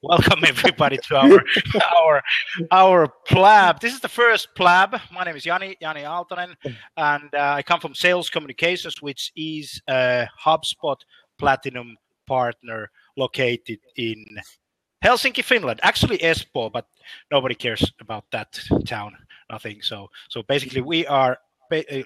[0.00, 1.42] Welcome everybody to our
[1.98, 2.22] our
[2.70, 3.80] our plab.
[3.80, 4.96] This is the first plab.
[5.10, 6.54] My name is Jani Jani Aaltonen,
[6.96, 10.94] and uh, I come from Sales Communications, which is a HubSpot
[11.36, 11.96] Platinum
[12.28, 14.24] partner located in
[15.04, 15.80] Helsinki, Finland.
[15.82, 16.86] Actually, Espoo, but
[17.32, 18.56] nobody cares about that
[18.86, 19.16] town.
[19.50, 19.82] Nothing.
[19.82, 21.38] So so basically, we are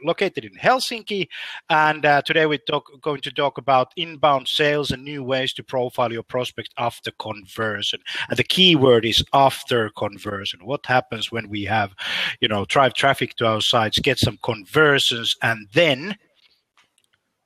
[0.02, 1.28] located in Helsinki.
[1.68, 5.62] And uh, today we're talk, going to talk about inbound sales and new ways to
[5.62, 8.00] profile your prospect after conversion.
[8.28, 10.60] And the key word is after conversion.
[10.64, 11.92] What happens when we have,
[12.40, 16.16] you know, drive traffic to our sites, get some conversions, and then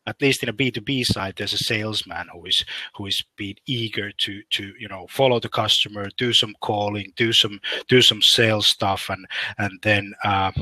[0.06, 4.12] at least in a B2B side, there's a salesman who is who is being eager
[4.12, 8.68] to to you know follow the customer, do some calling, do some do some sales
[8.68, 9.26] stuff, and
[9.58, 10.52] and then uh,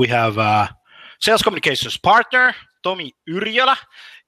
[0.00, 0.66] we have uh,
[1.20, 3.76] sales communications partner, Tommy Yrjölä.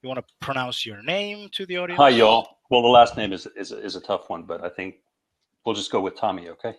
[0.03, 1.97] You want to pronounce your name to the audience?
[1.99, 2.45] Hi, y'all.
[2.69, 4.95] Well, the last name is, is, is a tough one, but I think
[5.65, 6.75] we'll just go with Tommy, okay?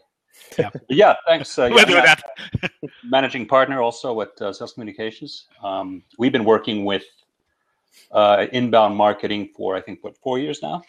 [0.57, 0.71] Yeah.
[0.89, 1.59] yeah, thanks.
[1.59, 2.71] Uh, we'll yeah, do that.
[3.05, 5.49] managing partner also at uh, Sales Communications.
[5.65, 7.05] Um, we've been working with
[8.13, 10.83] uh, inbound marketing for, I think, what, four years now?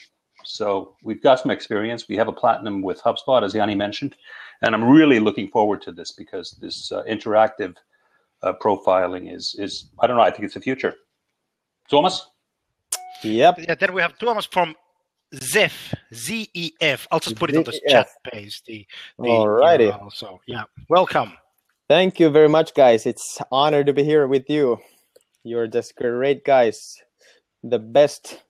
[0.44, 2.08] So we've got some experience.
[2.08, 4.16] We have a platinum with HubSpot, as Jani mentioned,
[4.61, 7.76] and I'm really looking forward to this because this uh, interactive
[8.46, 10.24] uh, profiling is is I don't know.
[10.24, 10.94] I think it's the future.
[11.90, 12.28] Thomas.
[13.24, 13.60] Yep.
[13.60, 13.76] Yeah.
[13.76, 14.76] Then we have Thomas from
[15.34, 17.08] Zef, Z E F.
[17.12, 18.62] I'll just put it on the chat page.
[18.66, 18.86] The,
[19.18, 19.92] the Alrighty.
[19.92, 20.14] URL.
[20.14, 21.34] So yeah, welcome.
[21.88, 23.06] Thank you very much, guys.
[23.06, 24.80] It's honor to be here with you.
[25.44, 26.96] You're just great guys.
[27.64, 28.42] The best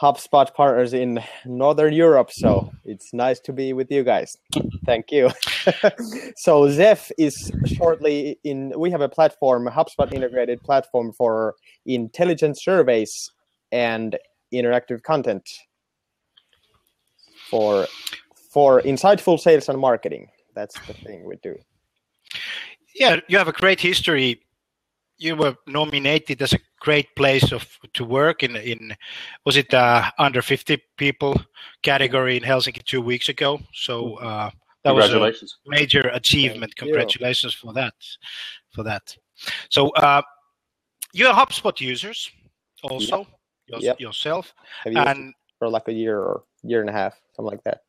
[0.00, 2.30] HubSpot partners in Northern Europe.
[2.32, 4.36] So it's nice to be with you guys.
[4.86, 5.30] Thank you.
[6.36, 11.54] so Zef is shortly in, we have a platform, HubSpot integrated platform for
[11.86, 13.30] intelligent surveys
[13.72, 14.18] and
[14.52, 15.48] interactive content
[17.48, 17.86] for
[18.52, 20.28] for insightful sales and marketing.
[20.54, 21.56] That's the thing we do.
[22.94, 24.40] Yeah, you have a great history
[25.20, 28.96] you were nominated as a great place of to work in in
[29.44, 31.34] was it uh, under 50 people
[31.82, 33.60] category in Helsinki two weeks ago.
[33.74, 34.50] So uh,
[34.84, 35.32] that was a
[35.66, 36.74] major achievement.
[36.76, 37.94] Congratulations for that.
[38.72, 39.16] For that.
[39.70, 40.22] So uh,
[41.12, 42.30] you're HubSpot users
[42.82, 43.28] also yep.
[43.66, 44.00] Your, yep.
[44.00, 44.54] yourself,
[44.84, 47.80] and for like a year or year and a half, something like that.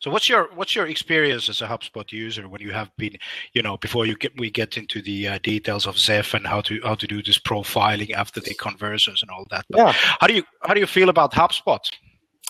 [0.00, 3.16] So what's your what's your experience as a HubSpot user when you have been,
[3.52, 6.60] you know, before you get we get into the uh, details of Zef and how
[6.62, 9.66] to how to do this profiling after the conversions and all that.
[9.68, 9.92] But yeah.
[9.92, 11.80] How do you how do you feel about HubSpot?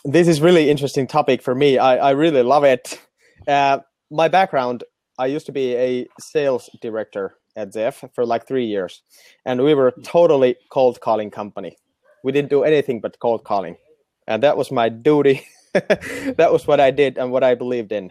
[0.04, 1.78] This is really interesting topic for me.
[1.78, 3.00] I I really love it.
[3.46, 3.78] Uh,
[4.10, 4.84] my background,
[5.18, 9.02] I used to be a sales director at Zef for like three years,
[9.44, 11.76] and we were totally cold calling company.
[12.24, 13.76] We didn't do anything but cold calling,
[14.26, 18.10] and that was my duty that was what I did and what I believed in.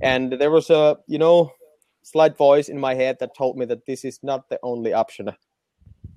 [0.00, 1.52] And there was a, you know,
[2.02, 5.30] slight voice in my head that told me that this is not the only option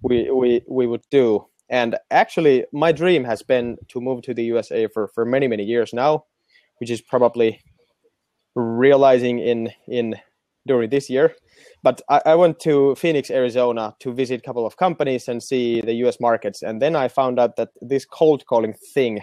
[0.02, 1.48] we we we would do.
[1.70, 5.64] And actually, my dream has been to move to the USA for for many many
[5.64, 6.26] years now,
[6.80, 7.62] which is probably
[8.56, 10.16] realizing in in
[10.68, 11.36] during this year.
[11.84, 15.82] But I, I went to Phoenix, Arizona, to visit a couple of companies and see
[15.82, 16.20] the U.S.
[16.20, 19.22] markets, and then I found out that this cold calling thing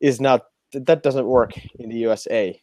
[0.00, 2.60] is not that doesn't work in the USA.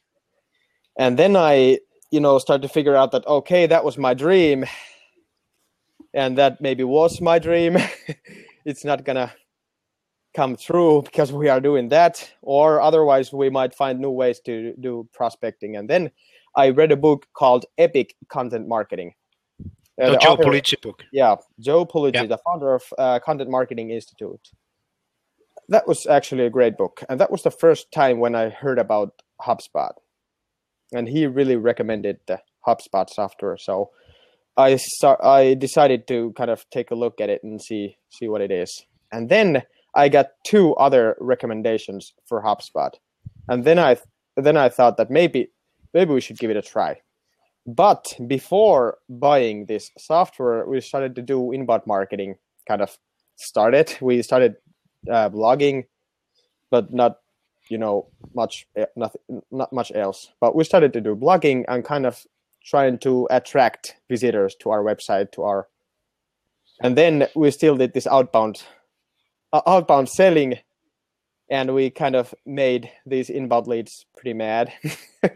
[0.97, 1.79] And then I,
[2.11, 4.65] you know, started to figure out that okay, that was my dream,
[6.13, 7.77] and that maybe was my dream.
[8.65, 9.33] it's not gonna
[10.35, 14.73] come through because we are doing that, or otherwise we might find new ways to
[14.79, 15.75] do prospecting.
[15.75, 16.11] And then
[16.55, 19.13] I read a book called Epic Content Marketing.
[20.01, 21.03] Uh, the Joe Pulizzi book.
[21.11, 22.25] Yeah, Joe Pulizzi, yeah.
[22.25, 24.49] the founder of uh, Content Marketing Institute
[25.69, 28.79] that was actually a great book, and that was the first time when I heard
[28.79, 29.93] about HubSpot,
[30.91, 33.57] and he really recommended the HubSpot software.
[33.57, 33.91] So
[34.59, 38.27] I start, I decided to kind of take a look at it and see see
[38.27, 39.63] what it is, and then
[39.95, 42.91] I got two other recommendations for HubSpot,
[43.47, 43.97] and then I
[44.35, 45.47] then I thought that maybe
[45.93, 46.99] maybe we should give it a try.
[47.65, 52.35] But before buying this software, we started to do inbound marketing.
[52.67, 52.97] Kind of
[53.37, 53.95] started.
[54.01, 54.57] We started
[55.09, 55.85] uh, blogging,
[56.69, 57.19] but not
[57.69, 59.21] you know much eh, nothing
[59.51, 60.31] not much else.
[60.41, 62.25] But we started to do blogging and kind of
[62.65, 65.67] trying to attract visitors to our website to our
[66.81, 68.63] and then we still did this outbound
[69.53, 70.59] uh, outbound selling
[71.49, 74.71] and we kind of made these inbound leads pretty mad.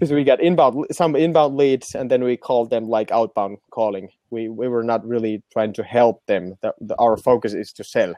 [0.00, 4.08] Because we got inbound some inbound leads and then we called them like outbound calling.
[4.30, 6.54] We we were not really trying to help them.
[6.62, 8.14] The, our focus is to sell.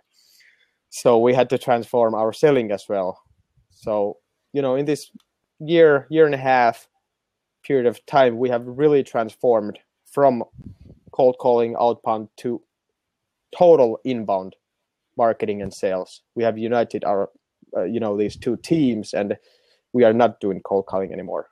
[0.91, 3.20] So we had to transform our selling as well.
[3.73, 4.19] So
[4.53, 5.11] you know, in this
[5.59, 6.87] year, year and a half
[7.62, 10.44] period of time, we have really transformed from
[11.12, 12.62] cold calling outbound to
[13.56, 14.56] total inbound
[15.17, 16.23] marketing and sales.
[16.35, 17.31] We have united our,
[17.76, 19.37] uh, you know, these two teams, and
[19.93, 21.49] we are not doing cold calling anymore.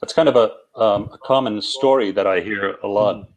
[0.00, 3.28] That's kind of a, um, a common story that I hear a lot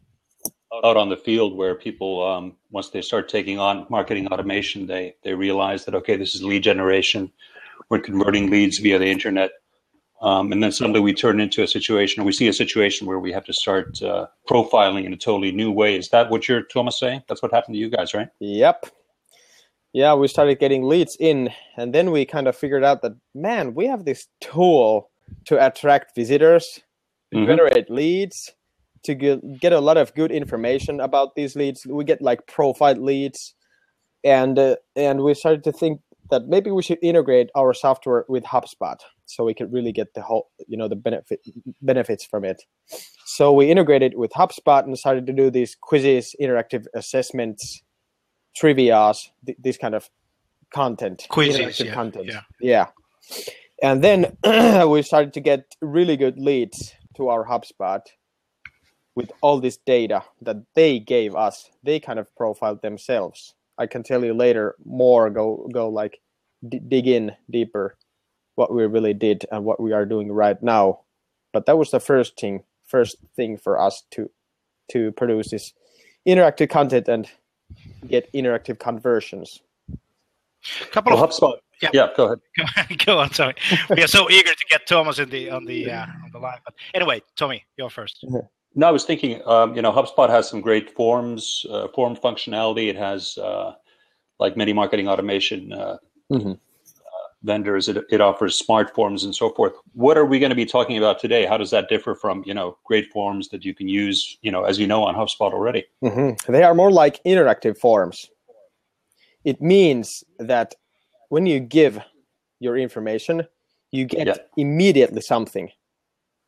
[0.83, 5.15] out on the field, where people, um, once they start taking on marketing automation, they
[5.23, 7.31] they realize that okay, this is lead generation.
[7.89, 9.51] We're converting leads via the internet.
[10.21, 13.19] Um, and then suddenly we turn into a situation, or we see a situation where
[13.19, 15.95] we have to start uh, profiling in a totally new way.
[15.95, 17.21] Is that what you're, Thomas, saying?
[17.27, 18.27] That's what happened to you guys, right?
[18.39, 18.87] Yep.
[19.93, 23.75] Yeah, we started getting leads in, and then we kind of figured out that, man,
[23.75, 25.09] we have this tool
[25.45, 26.81] to attract visitors,
[27.31, 27.45] to Mhm.
[27.45, 28.53] generate leads,
[29.03, 31.85] to get, get a lot of good information about these leads.
[31.85, 33.53] We get like profiled leads,
[34.23, 38.43] and uh, and we started to think that maybe we should integrate our software with
[38.43, 38.97] HubSpot
[39.27, 41.41] so we could really get the whole you know the benefit
[41.81, 42.63] benefits from it.
[43.25, 47.81] So we integrated with HubSpot and started to do these quizzes, interactive assessments,
[48.59, 50.09] trivias, th- this kind of
[50.73, 52.41] content, Quizzes, yeah, content, yeah.
[52.61, 52.87] yeah.
[53.81, 54.37] And then
[54.89, 58.01] we started to get really good leads to our HubSpot
[59.15, 61.69] with all this data that they gave us.
[61.83, 63.55] They kind of profiled themselves.
[63.77, 65.29] I can tell you later more.
[65.29, 66.19] Go go like
[66.67, 67.97] d- dig in deeper
[68.57, 70.99] what we really did and what we are doing right now.
[71.53, 74.29] But that was the first thing, first thing for us to
[74.91, 75.73] to produce this
[76.27, 77.29] interactive content and
[78.07, 79.61] get interactive conversions.
[80.91, 81.57] couple Well, of HubSpot.
[81.81, 81.89] Yeah.
[81.93, 82.39] Yeah, go ahead.
[83.05, 83.53] go on, sorry.
[83.89, 86.57] We are so eager to get Thomas in the on the uh, on the line.
[86.65, 88.25] But anyway, Tommy, you're first.
[88.75, 92.89] No, I was thinking, um, you know, HubSpot has some great forms, uh, form functionality.
[92.89, 93.73] It has, uh,
[94.39, 95.97] like many marketing automation uh,
[96.31, 96.53] Mhm.
[96.53, 96.55] uh,
[97.43, 99.73] vendors, it, it offers smart forms and so forth.
[99.93, 101.45] What are we going to be talking about today?
[101.45, 104.63] How does that differ from, you know, great forms that you can use, you know,
[104.63, 105.85] as you know, on HubSpot already?
[106.01, 108.29] hmm They are more like interactive forms.
[109.43, 110.75] It means that
[111.29, 111.99] when you give
[112.59, 113.47] your information,
[113.91, 114.37] you get Yeah.
[114.57, 115.71] immediately something.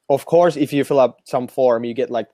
[0.10, 2.28] Of course, if you fill up some form, you get like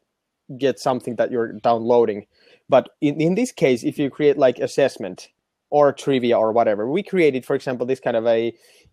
[0.58, 2.26] get something that you're downloading.
[2.70, 5.30] But in, in this case, if you create like assessment
[5.76, 8.40] or trivia or whatever, we created, for example, this kind of a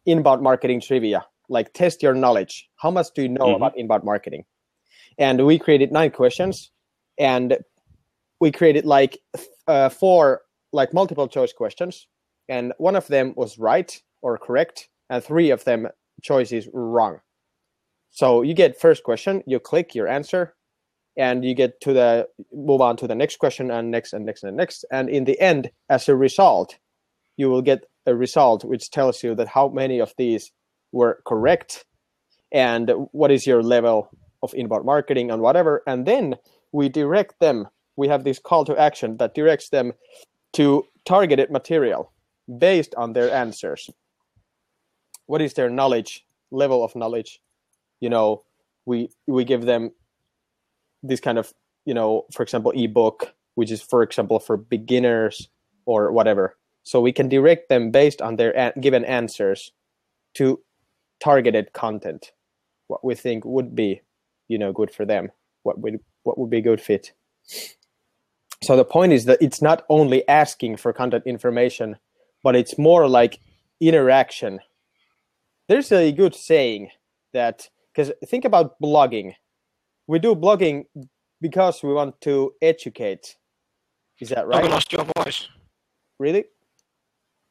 [0.04, 2.68] inbound marketing trivia, like test your knowledge.
[2.82, 3.56] How much do you know Mhm.
[3.56, 4.44] about inbound marketing?
[5.16, 6.72] And we created nine questions,
[7.18, 7.56] and
[8.40, 9.20] we created like
[9.68, 10.42] uh, four
[10.72, 12.08] like multiple choice questions
[12.48, 15.86] and one of them was right or correct and three of them
[16.22, 17.20] choices wrong
[18.10, 20.54] so you get first question you click your answer
[21.16, 24.44] and you get to the move on to the next question and next and next
[24.44, 24.84] and next.
[24.90, 26.76] And in the end as a result
[27.36, 30.52] you will get a result which tells you that how many of these
[30.92, 31.84] were correct
[32.52, 34.10] and what is your level
[34.42, 35.82] of inbound marketing and whatever.
[35.86, 36.36] And then
[36.72, 37.68] we direct them.
[37.96, 39.92] We have this call to action that directs them
[40.54, 42.12] to targeted material
[42.58, 43.88] based on their answers.
[45.26, 47.40] What is their knowledge level of knowledge?
[48.00, 48.44] You know
[48.84, 49.92] we we give them
[51.02, 51.52] this kind of
[51.84, 55.48] you know for example ebook which is for example for beginners
[55.84, 56.56] or whatever.
[56.84, 59.72] So we can direct them based on their given answers
[60.34, 60.60] to
[61.22, 62.32] targeted content.
[62.88, 64.02] What we think would be
[64.48, 65.30] you know good for them.
[65.62, 67.12] What would what would be a good fit.
[68.62, 71.96] So the point is that it's not only asking for content information
[72.42, 73.38] but it's more like
[73.80, 74.60] interaction.
[75.68, 76.90] There's a good saying
[77.32, 79.34] that because think about blogging
[80.06, 80.84] we do blogging
[81.40, 83.36] because we want to educate
[84.20, 84.64] is that right?
[84.64, 85.48] I lost your voice.
[86.18, 86.44] really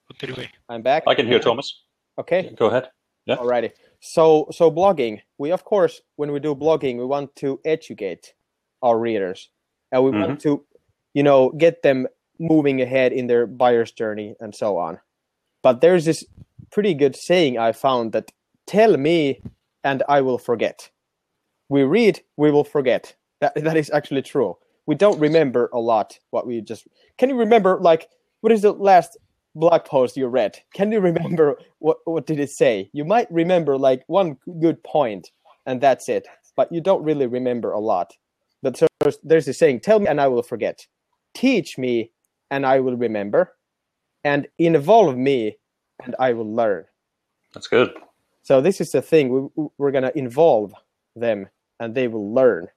[0.07, 0.49] What did we?
[0.69, 1.83] i'm back I can hear Thomas.
[2.17, 2.89] okay Go ahead.
[3.25, 3.37] Yeah.
[3.37, 3.71] Alrighty.
[3.99, 8.33] So so blogging, we of course when we do blogging, we want to educate
[8.81, 9.49] our readers,
[9.91, 10.49] and we want mm-hmm.
[10.49, 10.65] to,
[11.13, 12.07] you know, get them
[12.39, 14.99] moving ahead in their buyer's journey and so on.
[15.61, 16.25] But there's this
[16.71, 18.31] pretty good saying I found that
[18.65, 19.43] tell me
[19.83, 20.89] and I will forget.
[21.71, 23.15] We read, we will forget.
[23.39, 24.57] That that is actually true.
[24.85, 26.85] We don't remember a lot what we just.
[27.17, 28.09] Can you remember like
[28.41, 29.17] what is the last
[29.55, 33.77] blog post you read can you remember what what did it say you might remember
[33.77, 35.31] like one good point
[35.65, 36.25] and that's it
[36.55, 38.13] but you don't really remember a lot
[38.61, 38.87] but so
[39.23, 40.87] there's, a saying tell me and i will forget
[41.33, 42.11] teach me
[42.49, 43.53] and i will remember
[44.23, 45.57] and involve me
[46.03, 46.85] and i will learn
[47.53, 47.91] That's good.
[48.43, 50.73] so this is the thing we, we're going to involve
[51.15, 51.49] them
[51.81, 52.69] and they will learn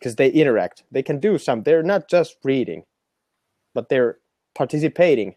[0.00, 2.84] because they interact they can do some they're not just reading
[3.74, 4.18] but they're
[4.56, 5.34] participating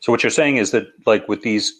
[0.00, 1.72] So what you're saying is that, like with these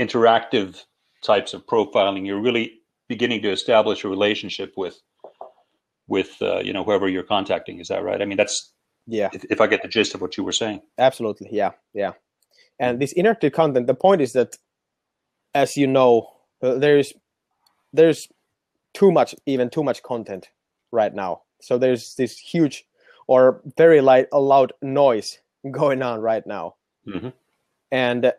[0.00, 0.82] interactive
[1.24, 2.74] types of profiling, you're really
[3.08, 5.00] beginning to establish a relationship with
[6.08, 7.80] with uh, you know whoever you're contacting.
[7.80, 8.22] Is that right?
[8.22, 8.72] I mean, that's
[9.06, 9.30] yeah.
[9.32, 12.12] If, if I get the gist of what you were saying, absolutely, yeah, yeah.
[12.80, 14.56] And this interactive content, the point is that,
[15.54, 16.28] as you know,
[16.62, 17.14] uh, there's
[17.92, 18.28] there's
[18.94, 20.48] too much, even too much content
[20.92, 21.42] right now.
[21.60, 22.84] So there's this huge
[23.26, 25.38] or very light, loud noise
[25.70, 27.28] going on right now, mm-hmm.
[27.90, 28.32] and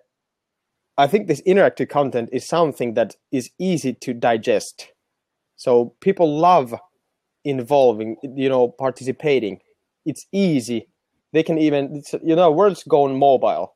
[0.98, 4.92] I think this interactive content is something that is easy to digest.
[5.58, 6.74] So people love
[7.44, 9.60] involving, you know, participating.
[10.06, 10.88] It's easy.
[11.34, 13.76] They can even, you know, world's going mobile.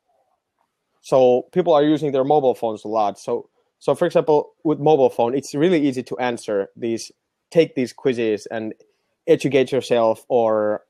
[1.01, 3.19] So people are using their mobile phones a lot.
[3.19, 7.11] So, so for example, with mobile phone, it's really easy to answer these,
[7.51, 8.73] take these quizzes and
[9.27, 10.81] educate yourself or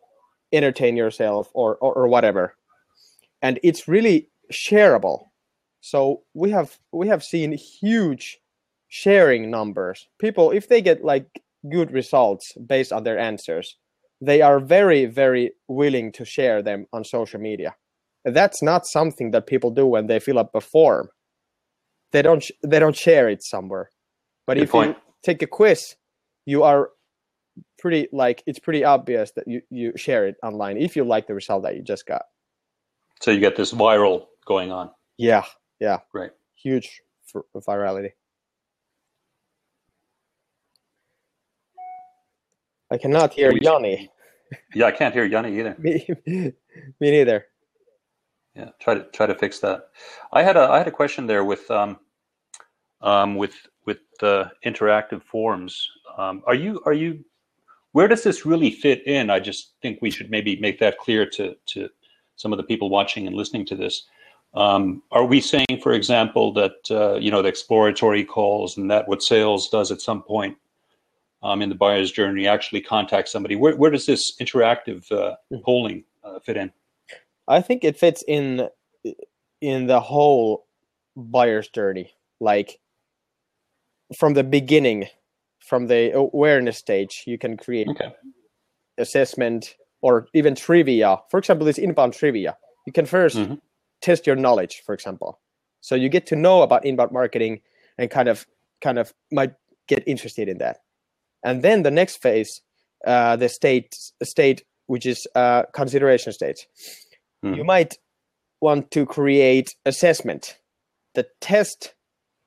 [0.51, 2.55] entertain yourself or, or, or whatever.
[3.41, 5.29] And it's really shareable
[5.81, 8.39] so we have we have seen huge
[8.88, 10.08] sharing numbers.
[10.19, 13.77] People, if they get like good results based on their answers,
[14.22, 17.75] they are very very willing to share them on social media.
[18.25, 21.10] That's not something that people do when they fill up a form.
[22.11, 23.89] They don't they don't share it somewhere.
[24.47, 24.97] But good if point.
[24.97, 25.95] you take a quiz,
[26.45, 26.89] you are
[27.77, 31.33] pretty like it's pretty obvious that you you share it online if you like the
[31.33, 32.23] result that you just got.
[33.21, 34.91] So you get this viral going on.
[35.17, 35.43] Yeah,
[35.79, 35.99] yeah.
[36.13, 36.31] Right.
[36.55, 38.11] Huge for virality.
[42.91, 44.09] I cannot hear Jani.
[44.73, 45.75] Yeah, I can't hear Jani either.
[45.79, 46.53] me, me
[46.99, 47.45] neither.
[48.55, 49.89] Yeah, try to try to fix that.
[50.33, 51.99] I had a I had a question there with um,
[53.01, 57.23] um, with with the interactive forms Um, are you are you
[57.93, 59.29] where does this really fit in?
[59.29, 61.89] I just think we should maybe make that clear to to
[62.35, 64.05] some of the people watching and listening to this.
[64.53, 69.07] Um, are we saying, for example, that uh, you know the exploratory calls and that
[69.07, 70.57] what sales does at some point
[71.43, 73.55] um, in the buyer's journey actually contact somebody?
[73.55, 75.57] Where, where does this interactive uh, hmm.
[75.63, 76.71] polling uh, fit in?
[77.49, 78.69] I think it fits in
[79.61, 80.65] in the whole
[81.17, 82.79] buyer's journey, like
[84.17, 85.07] from the beginning,
[85.59, 88.13] from the awareness stage, you can create okay.
[88.97, 91.17] assessment or even trivia.
[91.29, 92.55] For example, this inbound trivia.
[92.87, 93.55] You can 1st mm-hmm
[94.01, 95.39] test your knowledge, for example.
[95.81, 97.61] So you get to know about inbound marketing
[97.97, 98.45] and kind of
[98.81, 99.53] kind of might
[99.87, 100.79] get interested in that.
[101.43, 102.61] And then the next phase,
[103.05, 106.67] uh, the state state which is uh, consideration stage,
[107.41, 107.53] hmm.
[107.53, 107.98] you might
[108.62, 110.58] want to create assessment
[111.15, 111.93] that test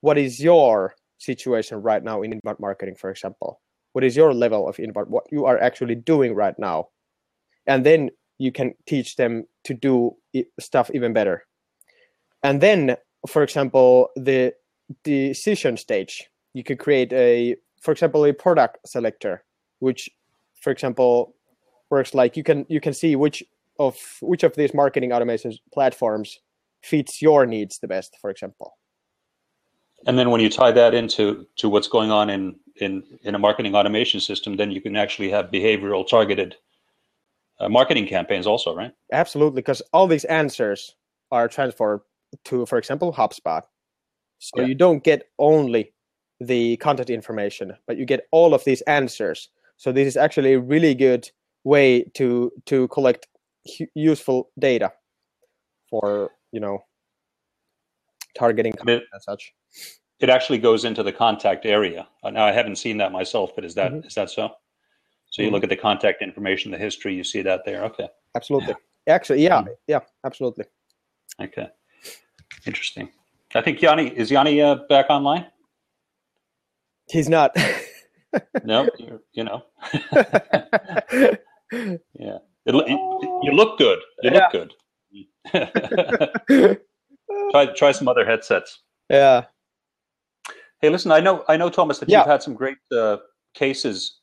[0.00, 3.60] what is your situation right now in inbound marketing, for example.
[3.92, 5.08] What is your level of inbound?
[5.08, 6.88] What you are actually doing right now,
[7.66, 10.16] and then you can teach them to do
[10.58, 11.44] stuff even better.
[12.42, 12.96] And then,
[13.28, 14.54] for example, the
[15.04, 19.44] decision stage, you could create a, for example, a product selector,
[19.78, 20.10] which,
[20.60, 21.34] for example,
[21.90, 23.44] works like you can you can see which
[23.82, 26.38] of which of these marketing automation platforms
[26.82, 28.78] fits your needs the best, for example.
[30.06, 33.38] And then when you tie that into to what's going on in in in a
[33.38, 36.56] marketing automation system, then you can actually have behavioral targeted
[37.60, 38.92] uh, marketing campaigns also, right?
[39.12, 40.96] Absolutely, because all these answers
[41.30, 42.00] are transferred
[42.44, 43.62] to, for example, HubSpot.
[44.38, 44.66] So yeah.
[44.66, 45.92] you don't get only
[46.40, 49.48] the contact information, but you get all of these answers.
[49.76, 51.30] So this is actually a really good
[51.64, 53.28] way to to collect
[53.94, 54.92] useful data
[55.88, 56.78] for you know
[58.36, 59.52] targeting it, and such.
[60.20, 62.06] It actually goes into the contact area.
[62.22, 64.06] Uh, now I haven't seen that myself, but is that mm-hmm.
[64.06, 64.50] is that so?
[65.30, 65.54] So you mm-hmm.
[65.54, 67.84] look at the contact information, the history, you see that there.
[67.84, 68.08] Okay.
[68.36, 68.74] Absolutely.
[69.06, 69.14] Yeah.
[69.14, 69.70] Actually, yeah, mm-hmm.
[69.88, 70.64] yeah, absolutely.
[71.40, 71.68] Okay.
[72.66, 73.08] Interesting.
[73.54, 75.46] I think Jani is Jani uh, back online.
[77.10, 77.56] He's not.
[78.64, 78.88] no,
[79.32, 79.62] you know.
[82.18, 83.98] yeah, it, it, you look good.
[84.22, 84.48] You yeah.
[84.52, 84.74] look good.
[87.50, 88.80] try try some other headsets.
[89.10, 89.44] Yeah.
[90.80, 91.12] Hey, listen.
[91.12, 92.18] I know I know Thomas that yeah.
[92.18, 93.18] you've had some great uh,
[93.54, 94.20] cases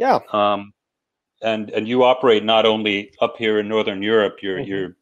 [0.00, 0.20] yeah.
[0.32, 0.72] Um,
[1.42, 4.38] and and you operate not only up here in Northern Europe.
[4.42, 4.70] You're mm-hmm.
[4.70, 4.96] you're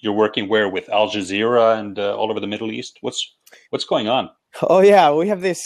[0.00, 2.98] you're working where with Al Jazeera and uh, all over the Middle East.
[3.00, 3.36] What's
[3.70, 4.28] what's going on?
[4.62, 5.62] Oh yeah, we have this.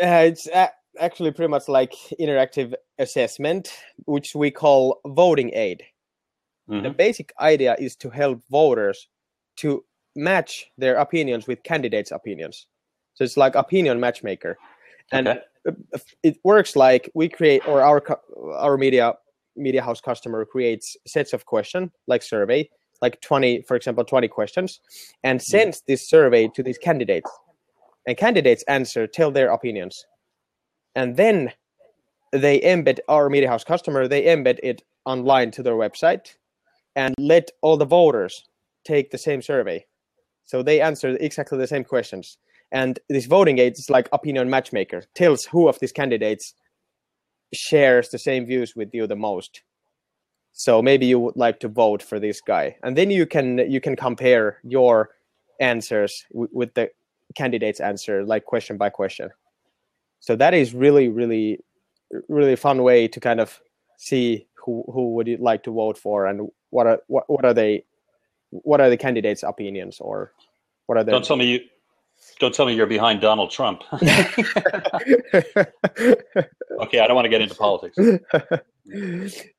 [0.00, 3.72] Uh, it's a- actually pretty much like interactive assessment,
[4.04, 5.82] which we call voting aid.
[6.68, 6.82] Mm-hmm.
[6.82, 9.08] The basic idea is to help voters
[9.56, 9.84] to
[10.14, 12.66] match their opinions with candidates' opinions.
[13.14, 14.58] So it's like opinion matchmaker,
[15.12, 15.40] and okay
[16.22, 18.00] it works like we create or our
[18.54, 19.14] our media
[19.56, 22.68] media house customer creates sets of questions like survey
[23.02, 24.78] like 20 for example 20 questions
[25.24, 25.44] and mm-hmm.
[25.44, 27.28] sends this survey to these candidates
[28.06, 30.06] and candidates answer, tell their opinions,
[30.96, 31.52] and then
[32.32, 34.08] they embed our media house customer.
[34.08, 36.34] They embed it online to their website,
[36.96, 38.48] and let all the voters
[38.84, 39.86] take the same survey.
[40.46, 42.38] So they answer exactly the same questions.
[42.72, 46.54] And this voting aid is like opinion matchmaker, tells who of these candidates
[47.52, 49.62] shares the same views with you the most.
[50.52, 53.80] So maybe you would like to vote for this guy, and then you can you
[53.80, 55.10] can compare your
[55.60, 56.90] answers w- with the
[57.34, 59.30] candidate's answer, like question by question.
[60.26, 61.60] So that is really really
[62.28, 63.60] really fun way to kind of
[63.96, 67.54] see who who would you like to vote for and what are what, what are
[67.54, 67.84] they
[68.50, 70.32] what are the candidates' opinions or
[70.86, 71.60] what are they Don't tell me you.
[72.40, 73.82] Don't tell me you're behind Donald Trump.
[73.92, 74.08] okay,
[76.98, 77.96] I don't want to get into politics.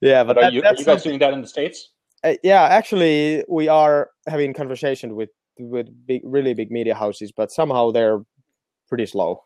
[0.02, 1.92] yeah, but, But are that- you, are you guys doing that in the states?
[2.24, 7.52] uh, yeah, actually, we are having conversation with with big, really big media houses, but
[7.52, 8.26] somehow they're
[8.90, 9.44] pretty slow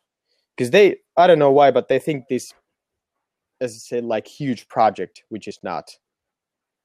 [0.56, 2.54] because they I don't know why, but they think this
[3.60, 5.90] is I said like huge project, which is not.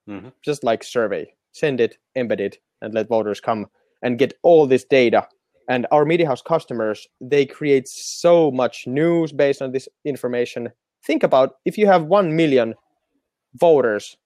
[0.08, 0.32] Mhm.
[0.44, 3.66] Just like survey, send it, embed it, and let voters come
[4.02, 5.28] and get all this data.
[5.68, 10.72] And our media house customers, they create so much news based on this information.
[11.04, 12.74] Think about if you have one million
[13.54, 14.16] voters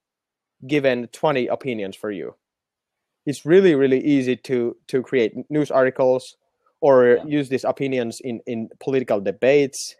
[0.67, 2.35] given 20 opinions for you
[3.25, 6.37] it's really really easy to to create news articles
[6.81, 7.23] or Yeah.
[7.39, 9.95] use these opinions in in political debates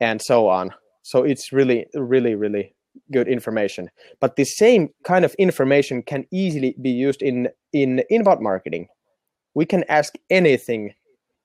[0.00, 0.70] and so on
[1.02, 2.74] so it's really really really
[3.10, 8.40] good information but the same kind of information can easily be used in in inbound
[8.40, 8.88] marketing
[9.54, 10.94] we can ask anything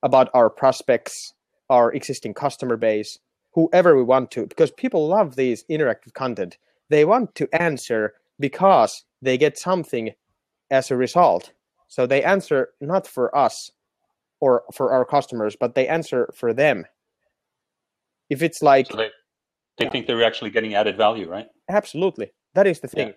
[0.03, 1.34] about our prospects
[1.70, 3.20] our existing customer base
[3.53, 6.58] whoever we want to because people love these interactive content
[6.89, 10.12] they want to answer because they get something
[10.70, 11.51] as a result.
[11.88, 13.72] So they answer not for us
[14.39, 16.86] or for our customers, but they answer for them.
[18.29, 19.10] If it's like, So they,
[19.78, 21.47] they think they're actually getting added value, right?
[21.69, 23.06] absolutely, that is the Yeah.
[23.06, 23.13] thing.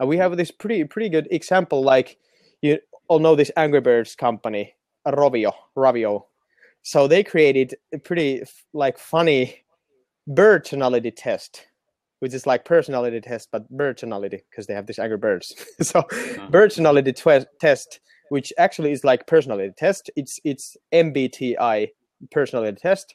[0.00, 1.82] And we have this pretty pretty good example.
[1.82, 2.18] Like
[2.62, 4.74] you all know this Angry Birds company,
[5.06, 6.24] Rovio, Ravio.
[6.82, 9.64] So they created a pretty like funny
[10.26, 11.66] bird personality test,
[12.20, 15.54] which is like personality test but bird personality because they have this Angry Birds.
[15.80, 16.48] so uh-huh.
[16.50, 20.10] bird personality twe- test, which actually is like personality test.
[20.16, 21.88] It's it's MBTI
[22.30, 23.14] personality test.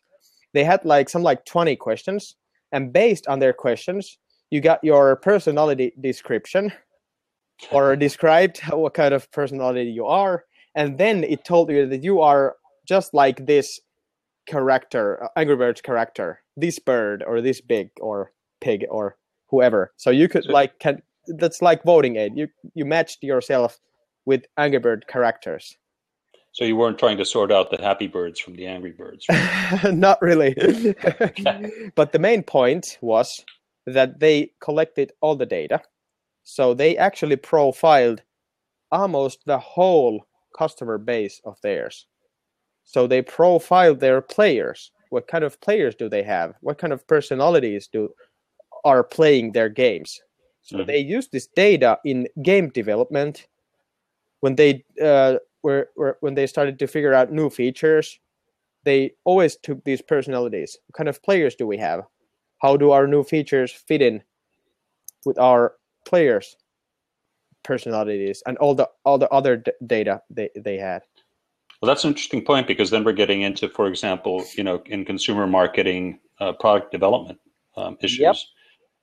[0.53, 2.35] They had like some like twenty questions,
[2.71, 4.17] and based on their questions,
[4.49, 6.71] you got your personality description
[7.71, 10.45] or described what kind of personality you are,
[10.75, 12.55] and then it told you that you are
[12.87, 13.79] just like this
[14.47, 19.17] character, uh, Angry Birds character, this bird or this big or pig or
[19.49, 19.93] whoever.
[19.97, 22.33] So you could like can that's like voting aid.
[22.35, 23.79] You you matched yourself
[24.25, 25.77] with Angry Bird characters.
[26.53, 29.25] So you weren't trying to sort out the happy birds from the angry birds.
[29.29, 29.83] right?
[29.93, 30.53] Not really.
[31.95, 33.45] but the main point was
[33.85, 35.81] that they collected all the data.
[36.43, 38.21] So they actually profiled
[38.91, 40.25] almost the whole
[40.57, 42.07] customer base of theirs.
[42.83, 44.91] So they profiled their players.
[45.09, 46.55] What kind of players do they have?
[46.61, 48.09] What kind of personalities do
[48.83, 50.19] are playing their games?
[50.63, 50.87] So Mhm.
[50.87, 53.47] they use this data in game development
[54.41, 58.19] when they uh, were, were when they started to figure out new features
[58.83, 60.77] they always took these personalities.
[60.87, 62.01] What kind of players do we have?
[62.61, 64.23] How do our new features fit in
[65.25, 65.73] with our
[66.05, 66.55] players'
[67.63, 71.03] personalities and all the all the other d- data they, they had?
[71.81, 75.03] Well, that's an interesting point because then we're getting into, for example, you know, in
[75.03, 77.39] consumer marketing, uh, product development
[77.75, 78.35] um, issues, Yep.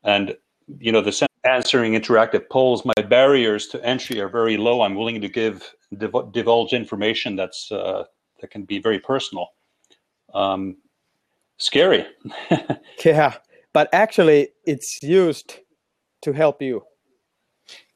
[0.04, 0.36] and
[0.78, 2.84] you know, the answering interactive polls.
[2.84, 4.82] My barriers to entry are very low.
[4.82, 8.04] I'm willing to give div- divulge information that's uh,
[8.40, 9.48] that can be very personal.
[10.34, 10.76] Um,
[11.58, 12.06] scary.
[13.04, 13.34] Yeah,
[13.72, 15.58] but actually, it's used
[16.22, 16.82] to help you.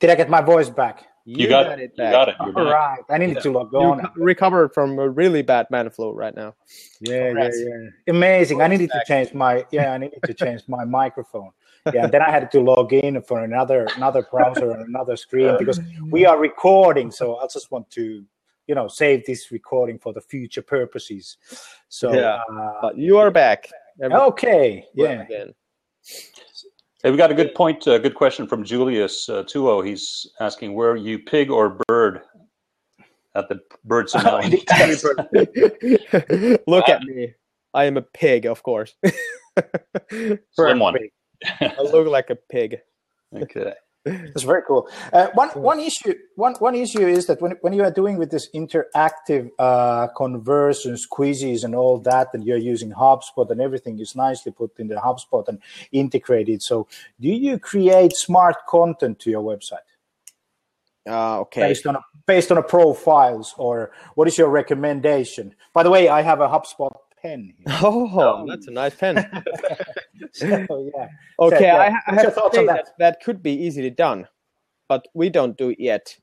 [0.01, 1.07] Did I get my voice back?
[1.25, 1.93] you got, it.
[1.97, 2.35] You got it.
[2.41, 2.75] You're All back.
[2.75, 2.99] right.
[3.09, 3.43] I needed Yeah.
[3.43, 4.01] to log on.
[4.01, 6.55] co- recovered from a really bad man flu right now.
[7.01, 7.61] Yeah, yeah, Congrats.
[7.61, 7.89] yeah.
[8.15, 8.61] Amazing.
[8.63, 11.51] I needed to change my yeah, I needed to change my microphone.
[11.92, 15.57] Yeah, and then I had to log in for another another browser and another screen
[15.59, 17.11] because we are recording.
[17.11, 18.25] So I just want to,
[18.68, 21.37] you know, save this recording for the future purposes.
[21.88, 22.40] So Yeah.
[22.53, 23.68] uh, But you are back.
[24.01, 25.23] Every- okay, yeah.
[25.23, 25.55] Again.
[27.03, 29.81] Hey, we got a good point, a good question from Julius uh, Tuo.
[29.85, 32.21] He's asking, "Were you pig or bird
[33.35, 35.05] at the bird analogy?" test?"
[36.68, 37.35] Look at me.
[37.75, 38.95] I am a pig, of course.
[40.53, 40.95] Slim one.
[41.61, 42.81] I look like a pig.
[43.35, 43.73] Okay.
[44.05, 44.89] That's very cool.
[45.13, 48.31] Uh, one one issue one one issue is that when when you are doing with
[48.31, 54.17] this interactive uh, conversions, quizzes, and all that, and you're using HubSpot and everything is
[54.17, 55.61] nicely put in the HubSpot and
[55.93, 56.63] integrated.
[56.63, 56.89] So,
[57.21, 59.89] do you create smart content to your website?
[61.09, 61.63] Uh, okay.
[61.69, 65.55] Based on a, based on a profiles, or what is your recommendation?
[65.73, 67.55] By the way, I have a HubSpot pen.
[67.57, 67.67] Here.
[67.83, 69.17] Oh, that's a nice pen.
[70.33, 71.09] so, yeah.
[71.41, 72.85] Okay, So, yeah, I, I have to thoughts say on that?
[72.87, 72.99] that?
[72.99, 74.29] that could be easily done,
[74.89, 76.17] but we don't do it yet.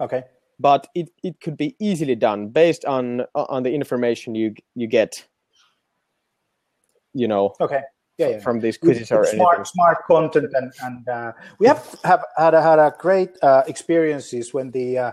[0.00, 0.22] Okay.
[0.60, 5.26] But it, it could be easily done based on on the information you you get.
[7.14, 7.80] You know, Okay.
[8.18, 8.28] Yeah.
[8.28, 8.38] yeah.
[8.40, 9.64] from these quizzes or smart anything.
[9.66, 14.52] smart content and and uh, we have have had a, had a great uh, experiences
[14.52, 15.12] when the uh,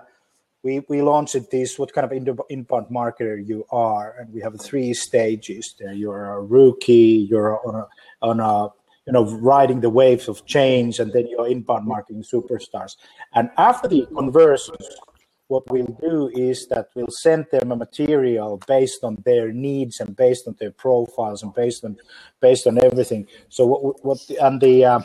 [0.66, 4.94] we we launched this what kind of inbound marketer you are and we have three
[4.94, 7.88] stages there you're a rookie you're on a
[8.22, 8.68] on a
[9.06, 12.98] you know riding the waves of change and then you're inbound marketing superstars
[13.36, 14.88] and after the conversions
[15.48, 20.16] what we'll do is that we'll send them a material based on their needs and
[20.16, 21.96] based on their profiles and based on
[22.42, 23.28] based on everything.
[23.50, 25.00] So what what and the uh,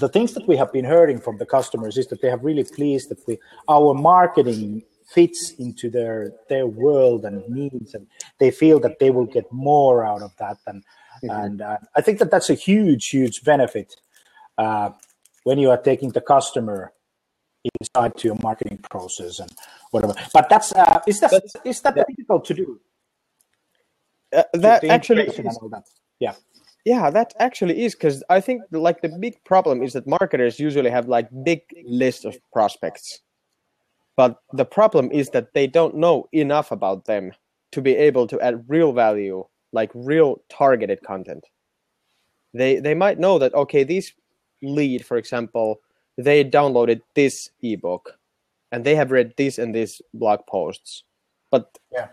[0.00, 2.64] the things that we have been hearing from the customers is that they have really
[2.64, 8.06] pleased that we our marketing fits into their their world and needs and
[8.38, 10.82] they feel that they will get more out of that and
[11.22, 13.94] and uh, I think that that's a huge huge benefit
[14.58, 14.90] uh,
[15.44, 16.92] when you are taking the customer
[17.80, 19.50] inside to your marketing process and
[19.90, 20.14] whatever.
[20.32, 22.80] But that's uh, is that That's- is that difficult to do?
[24.34, 25.84] Uh, that actually, all that.
[26.18, 26.34] Yeah.
[26.84, 30.90] Yeah, that actually is because I think like the big problem is that marketers usually
[30.90, 33.20] have like big list of prospects,
[34.16, 37.32] but the problem is that they don't know enough about them
[37.72, 41.44] to be able to add real value, like real targeted content.
[42.52, 44.12] They they might know that okay, this
[44.62, 45.80] lead, for example,
[46.18, 48.18] they downloaded this ebook,
[48.72, 51.02] and they have read this and this blog posts,
[51.50, 52.08] but Yeah.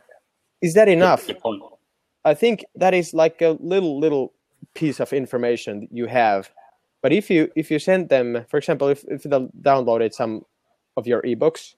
[0.62, 1.30] is that enough?
[2.24, 4.34] I think that is like a little little
[4.74, 6.52] piece of information you have.
[7.02, 9.30] But if you if you send them, for example, if if they
[9.62, 10.46] downloaded some
[10.98, 11.76] of your ebooks,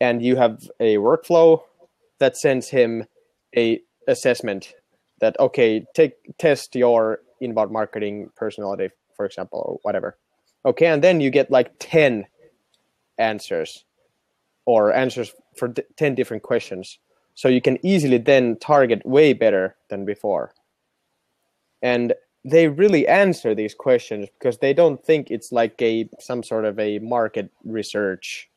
[0.00, 1.62] and you have a workflow
[2.18, 3.04] that sends him
[3.56, 4.74] a assessment
[5.20, 10.16] that okay, take test your inbound marketing personality, for example, or whatever.
[10.64, 12.26] Okay, and then you get like ten
[13.18, 13.84] answers
[14.66, 16.98] or answers for 10 different questions
[17.34, 20.52] so you can easily then target way better than before
[21.86, 26.64] and they really answer these questions because they don't think it's like a some sort
[26.64, 28.50] of a market research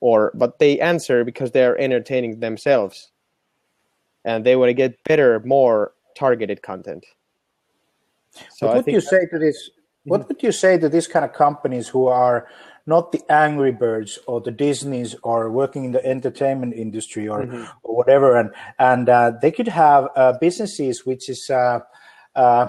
[0.00, 3.12] or but they answer because they're entertaining themselves.
[4.24, 7.06] And they want to get better more targeted content.
[8.56, 9.70] So what i would you say to this?
[10.04, 12.46] What would you say to these kind of companies who are
[12.86, 17.42] not the Angry Birds or the Disneys or working in the entertainment industry or,
[17.82, 21.80] or whatever, and and uh, they could have uh, businesses which is, uh,
[22.36, 22.68] uh,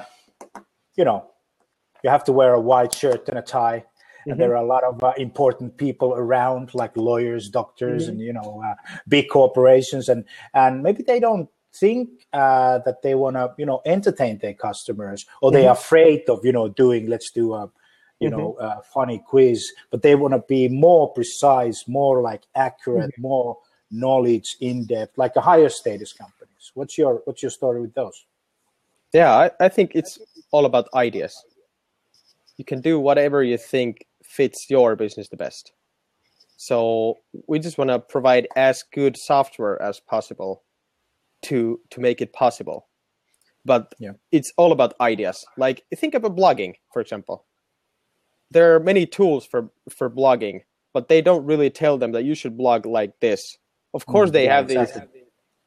[0.95, 1.30] you know,
[2.03, 3.86] you have to wear a white shirt and a tie.
[4.30, 8.34] And there are a lot of uh, important people around, like lawyers, doctors, and you
[8.34, 8.75] know, uh,
[9.08, 13.82] big corporations, and and maybe they don't think uh, that they want to, you know,
[13.86, 17.08] entertain their customers, or they're afraid of, you know, doing.
[17.08, 17.71] Let's do a,
[18.19, 23.13] you know, a funny quiz, but they want to be more precise, more like accurate,
[23.17, 23.58] more
[23.91, 26.71] knowledge in depth, like a higher status companies.
[26.73, 28.25] What's your what's your story with those?
[29.13, 30.19] Yeah, I, I think it's
[30.51, 31.43] all about ideas.
[32.57, 35.71] You can do whatever you think fits your business the best.
[36.57, 40.63] So we just want to provide as good software as possible
[41.43, 42.87] to to make it possible.
[43.63, 44.13] But Yeah.
[44.31, 45.45] it's all about ideas.
[45.57, 47.45] Like think about blogging, for example.
[48.49, 50.61] There are many tools for for blogging,
[50.93, 53.57] but they don't really tell them that you should blog like this.
[53.93, 55.16] Of course, mm, they yeah, have exactly.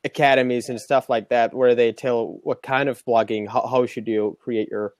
[0.05, 4.09] Academies and stuff like that where they tell what kind of blogging how, how should
[4.09, 4.95] you create your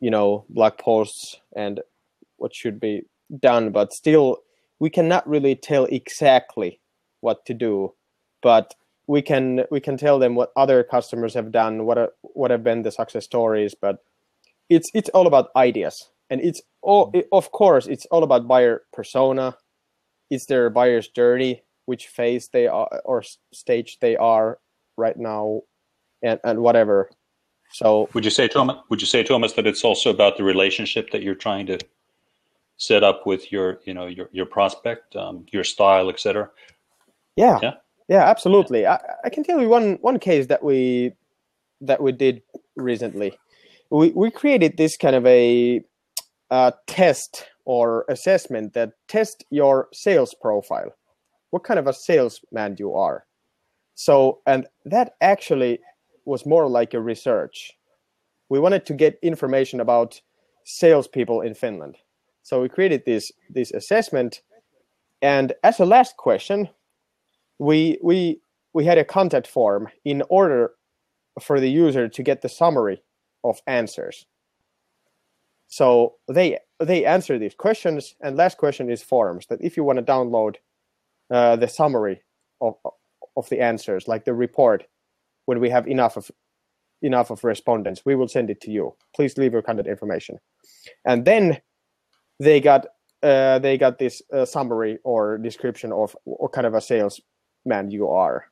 [0.00, 1.80] you know blog posts and
[2.36, 3.02] what should be
[3.40, 3.70] done.
[3.70, 4.38] But still
[4.78, 6.80] we cannot really tell exactly
[7.20, 7.94] what to do
[8.42, 8.74] but
[9.06, 12.62] we can we can tell them what other customers have done what are, what have
[12.62, 13.74] been the success stories.
[13.80, 14.04] But
[14.68, 16.10] it's it's all about ideas.
[16.28, 19.56] And it's all it, of course it's all about buyer persona.
[20.30, 24.58] It's their buyer's journey which phase they are or stage they are
[24.96, 25.44] right now
[26.22, 26.98] and and whatever
[27.72, 28.76] so Would you say, Thomas?
[28.90, 31.78] Would you say, Thomas, that it's also about the relationship that you're trying to
[32.76, 36.50] set up with your, you know, your your prospect, um, your style, etc.
[37.36, 37.74] Yeah, Yeah.
[38.08, 38.86] yeah, absolutely.
[38.86, 41.12] I, I can tell you one one case that we
[41.80, 42.42] that we did
[42.76, 43.32] recently.
[43.90, 45.82] We we created this kind of a
[46.50, 50.90] a test or assessment that test your sales profile,
[51.52, 53.26] what kind of a salesman you are.
[53.94, 55.78] So, and that actually
[56.24, 57.72] was more like a research.
[58.48, 60.20] We wanted to get information about
[60.64, 61.96] salespeople in Finland.
[62.42, 64.42] So we created this this assessment,
[65.20, 66.68] and as a last question,
[67.58, 68.40] we we
[68.72, 70.72] we had a contact form in order
[71.40, 73.02] for the user to get the summary
[73.44, 74.26] of answers.
[75.68, 79.46] So they they answer these questions, and last question is forms.
[79.46, 80.56] That if you want to download
[81.30, 82.22] uh, the summary
[82.60, 82.74] of
[83.36, 84.84] of the answers, like the report,
[85.46, 86.30] when we have enough of
[87.02, 88.94] enough of respondents, we will send it to you.
[89.14, 90.38] Please leave your contact information,
[91.04, 91.60] and then
[92.38, 92.86] they got
[93.22, 98.08] uh, they got this uh, summary or description of what kind of a salesman you
[98.08, 98.46] are,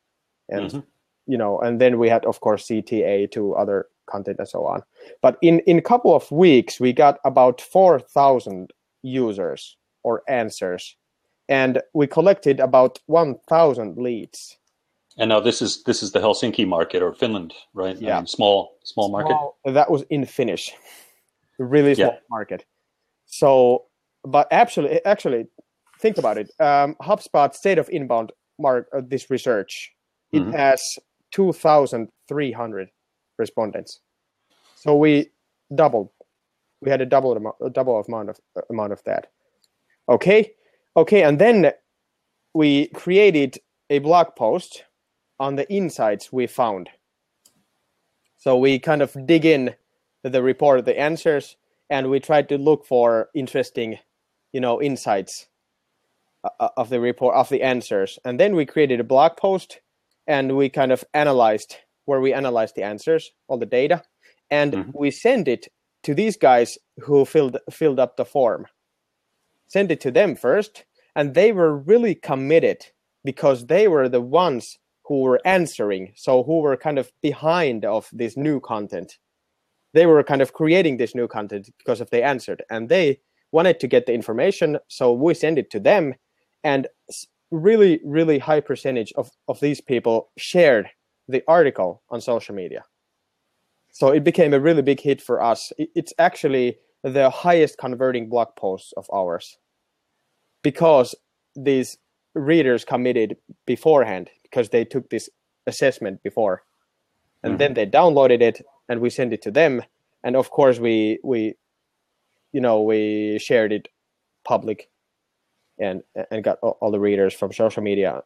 [0.49, 0.81] and mm-hmm.
[1.27, 4.83] you know, and then we had of course CTA to other content and so on.
[5.23, 10.97] But in in a couple of weeks, we got about four thousand users or answers,
[11.51, 14.57] and we collected about one thousand leads.
[15.19, 18.01] And now this is this is the Helsinki market or Finland, right?
[18.01, 19.33] Yeah, I mean, small small market.
[19.33, 20.73] Small, that was in Finnish,
[21.59, 22.19] really small yeah.
[22.31, 22.65] market.
[23.27, 23.85] So,
[24.25, 25.47] but actually, actually,
[26.01, 26.51] think about it.
[26.59, 29.93] Um, HubSpot state of inbound mark uh, this research.
[30.33, 30.53] It mm-hmm.
[30.53, 30.81] has
[31.33, 32.89] two thousand three hundred
[33.37, 34.01] respondents.
[34.77, 35.31] So we
[35.75, 36.11] doubled.
[36.81, 39.27] We had a double amount, a double amount of uh, amount of that.
[40.09, 40.55] Okay,
[41.01, 41.73] okay, and then
[42.55, 43.59] we created
[43.89, 44.85] a blog post
[45.39, 46.91] on the insights we found.
[48.37, 49.75] So we kind of dig in
[50.23, 51.57] the report, the answers,
[51.89, 53.99] and we try to look for interesting,
[54.53, 55.47] you know, insights
[56.45, 58.19] uh, of the report of the answers.
[58.25, 59.81] And then we created a blog post,
[60.27, 64.03] and we kind of analyzed where we analyzed the answers, all the data,
[64.51, 64.91] and mm-hmm.
[64.95, 65.69] we sent it
[66.03, 68.67] to these guys who filled filled up the form.
[69.67, 70.85] Send it to them first,
[71.17, 72.87] and they were really committed
[73.25, 78.09] because they were the ones who were answering, so who were kind of behind of
[78.13, 79.19] this new content.
[79.93, 83.21] They were kind of creating this new content because of they answered and they
[83.53, 86.15] wanted to get the information so we send it to them
[86.63, 86.87] and
[87.51, 90.89] really really high percentage of, of these people shared
[91.27, 92.85] the article on social media.
[93.93, 95.73] So it became a really big hit for us.
[95.77, 99.59] It's actually the highest converting blog post of ours
[100.63, 101.15] because
[101.57, 101.99] these
[102.35, 105.29] readers committed beforehand because they took this
[105.67, 106.63] assessment before.
[107.43, 107.59] And mm-hmm.
[107.59, 109.83] then they downloaded it and we sent it to them.
[110.23, 111.55] And of course we we
[112.53, 113.89] you know we shared it
[114.45, 114.91] public
[115.79, 118.23] and and got all the readers from social media.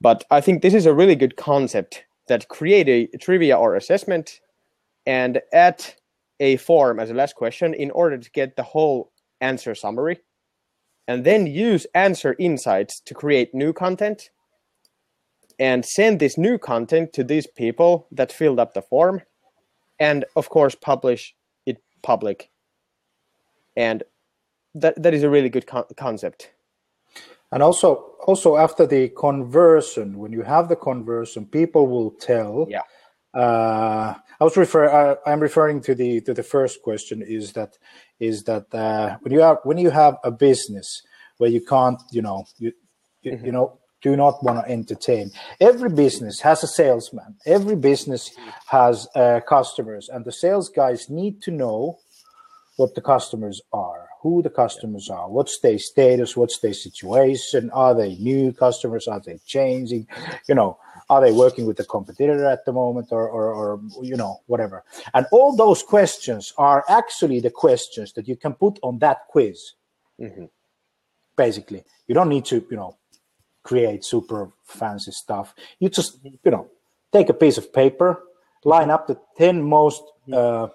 [0.00, 4.40] But i think this is a really good concept that create a trivia or assessment
[5.06, 5.84] and add
[6.40, 10.18] a form as a last question in order to get the whole answer summary
[11.08, 14.30] and then use answer insights to create new content
[15.58, 19.22] and send this new content to these people that filled up the form
[19.98, 21.34] and of course publish
[21.66, 22.50] it public
[23.76, 24.04] and
[24.74, 26.50] that that is a really good con- concept
[27.50, 27.94] and also
[28.26, 32.82] also after the conversion when you have the conversion people will tell yeah
[33.34, 34.88] uh, I was refer.
[34.88, 37.22] Uh, I'm referring to the to the first question.
[37.22, 37.76] Is that
[38.20, 41.02] is that uh, when you have when you have a business
[41.38, 42.72] where you can't, you know, you
[43.22, 43.46] you, mm-hmm.
[43.46, 45.30] you know, do not want to entertain.
[45.60, 47.36] Every business has a salesman.
[47.46, 48.30] Every business
[48.68, 51.98] has uh, customers, and the sales guys need to know
[52.76, 57.92] what the customers are, who the customers are, what's their status, what's their situation, are
[57.92, 60.06] they new customers, are they changing,
[60.48, 60.78] you know,
[61.10, 64.84] are they working with the competitor at the moment, or, or, or you know, whatever.
[65.14, 69.72] And all those questions are actually the questions that you can put on that quiz.
[70.20, 70.46] Mm-hmm.
[71.36, 72.96] Basically, you don't need to, you know,
[73.62, 75.54] create super fancy stuff.
[75.78, 76.68] You just, you know,
[77.12, 78.22] take a piece of paper,
[78.64, 80.68] line up the 10 most uh,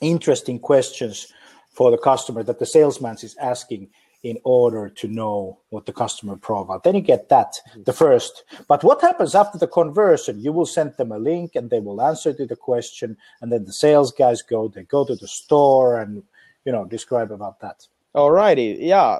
[0.00, 1.32] interesting questions
[1.72, 3.88] for the customer that the salesman is asking
[4.22, 6.80] in order to know what the customer profile.
[6.82, 7.84] Then you get that, mm.
[7.84, 8.44] the first.
[8.68, 10.40] But what happens after the conversion?
[10.40, 13.16] You will send them a link and they will answer to the question.
[13.40, 16.22] And then the sales guys go, they go to the store and,
[16.64, 17.86] you know, describe about that.
[18.14, 18.76] Alrighty.
[18.80, 19.18] Yeah.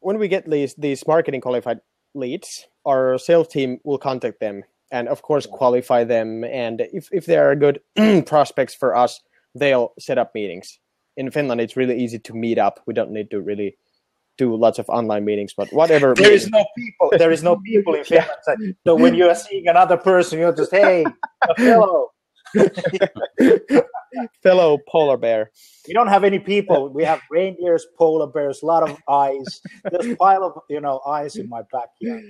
[0.00, 1.80] When we get these, these marketing qualified
[2.14, 6.44] leads, our sales team will contact them and of course qualify them.
[6.44, 7.80] And if, if they are good
[8.26, 9.20] prospects for us,
[9.54, 10.78] they'll set up meetings.
[11.16, 12.80] In Finland, it's really easy to meet up.
[12.86, 13.76] We don't need to really
[14.38, 16.14] do lots of online meetings, but whatever.
[16.14, 17.12] there is no people.
[17.18, 18.30] There is no people in Finland.
[18.46, 18.72] yeah.
[18.86, 21.04] So when you are seeing another person, you're just hey,
[21.56, 22.10] hello.
[24.42, 25.50] fellow polar bear.
[25.88, 26.90] We don't have any people.
[26.90, 29.60] We have reindeers, polar bears, a lot of eyes.
[29.90, 32.22] There's a pile of you know eyes in my backyard.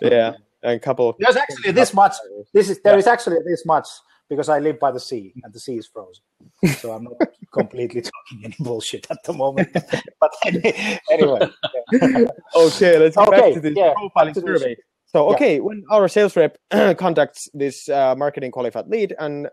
[0.00, 1.10] Yeah, and a couple.
[1.10, 2.14] Of There's actually this much.
[2.54, 3.88] This is there is actually this much
[4.28, 6.22] because I live by the sea and the sea is frozen.
[6.80, 7.14] So I'm not
[7.52, 9.68] completely talking any bullshit at the moment.
[10.20, 10.32] But
[11.10, 11.48] anyway,
[12.02, 12.28] yeah.
[12.56, 14.60] Okay, let's get Okay, back to this yeah, profiling to this.
[14.60, 14.76] survey.
[15.06, 15.36] So, Yeah.
[15.36, 16.58] okay, when our sales rep
[16.98, 19.48] contacts this uh, marketing qualified lead and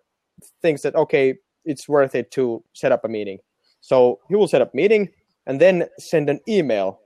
[0.61, 1.35] thinks that okay,
[1.65, 3.39] it's worth it to set up a meeting,
[3.81, 5.09] so he will set up meeting
[5.47, 6.99] and then send an email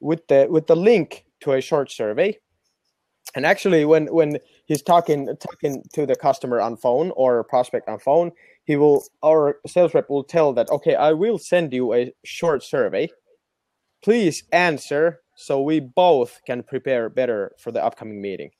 [0.00, 2.36] with the with the link to a short survey.
[3.34, 7.98] And actually, when when he's talking talking to the customer on phone or prospect on
[7.98, 8.32] phone,
[8.64, 12.62] he will our sales rep will tell that okay, I will send you a short
[12.62, 13.08] survey.
[14.02, 18.50] Please answer so we both can prepare better for the upcoming meeting.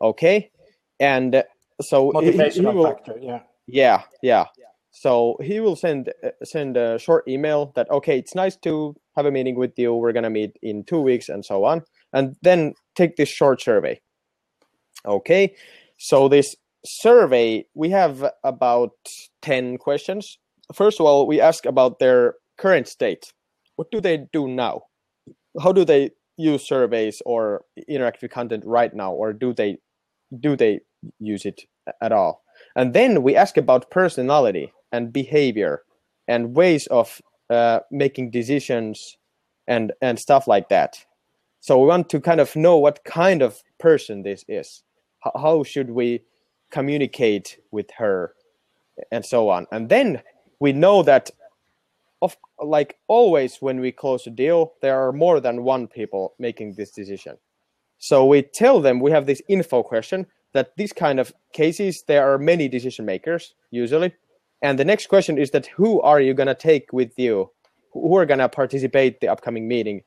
[0.00, 0.50] Okay?
[0.98, 1.44] And
[1.80, 3.18] so he- he- he motivational will- factor.
[3.20, 3.40] Yeah.
[3.66, 4.46] yeah yeah.
[4.90, 9.26] So he will send uh, send a short email that okay it's nice to have
[9.26, 9.94] a meeting with you.
[9.94, 11.82] We're going to meet in two weeks and so on
[12.16, 14.00] and then take this short survey.
[15.04, 15.54] Okay
[15.98, 18.92] so this survey we have about
[19.42, 20.38] 10 questions.
[20.74, 23.32] First of all we ask about their current state.
[23.76, 24.82] What do they do now?
[25.60, 29.78] How do they use surveys or interactive content right now or do they
[30.40, 30.80] do they
[31.18, 31.62] use it
[32.02, 32.42] at all?
[32.74, 35.82] And then we ask about personality and behavior
[36.28, 39.16] and ways of uh, making decisions
[39.66, 41.04] and and stuff like that
[41.66, 44.84] so we want to kind of know what kind of person this is.
[45.18, 46.22] How, how should we
[46.70, 48.34] communicate with her?
[49.10, 49.66] And so on.
[49.72, 50.22] And then
[50.60, 51.28] we know that
[52.22, 56.74] of like always when we close a deal there are more than one people making
[56.74, 57.36] this decision.
[57.98, 62.32] So we tell them we have this info question that these kind of cases there
[62.32, 64.14] are many decision makers usually.
[64.62, 67.50] And the next question is that who are you going to take with you?
[67.92, 70.04] Who are going to participate the upcoming meeting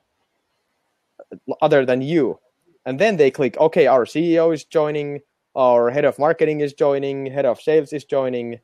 [1.61, 2.39] other than you.
[2.85, 5.21] And then they click okay our ceo is joining
[5.55, 8.59] our head of marketing is joining head of sales is joining.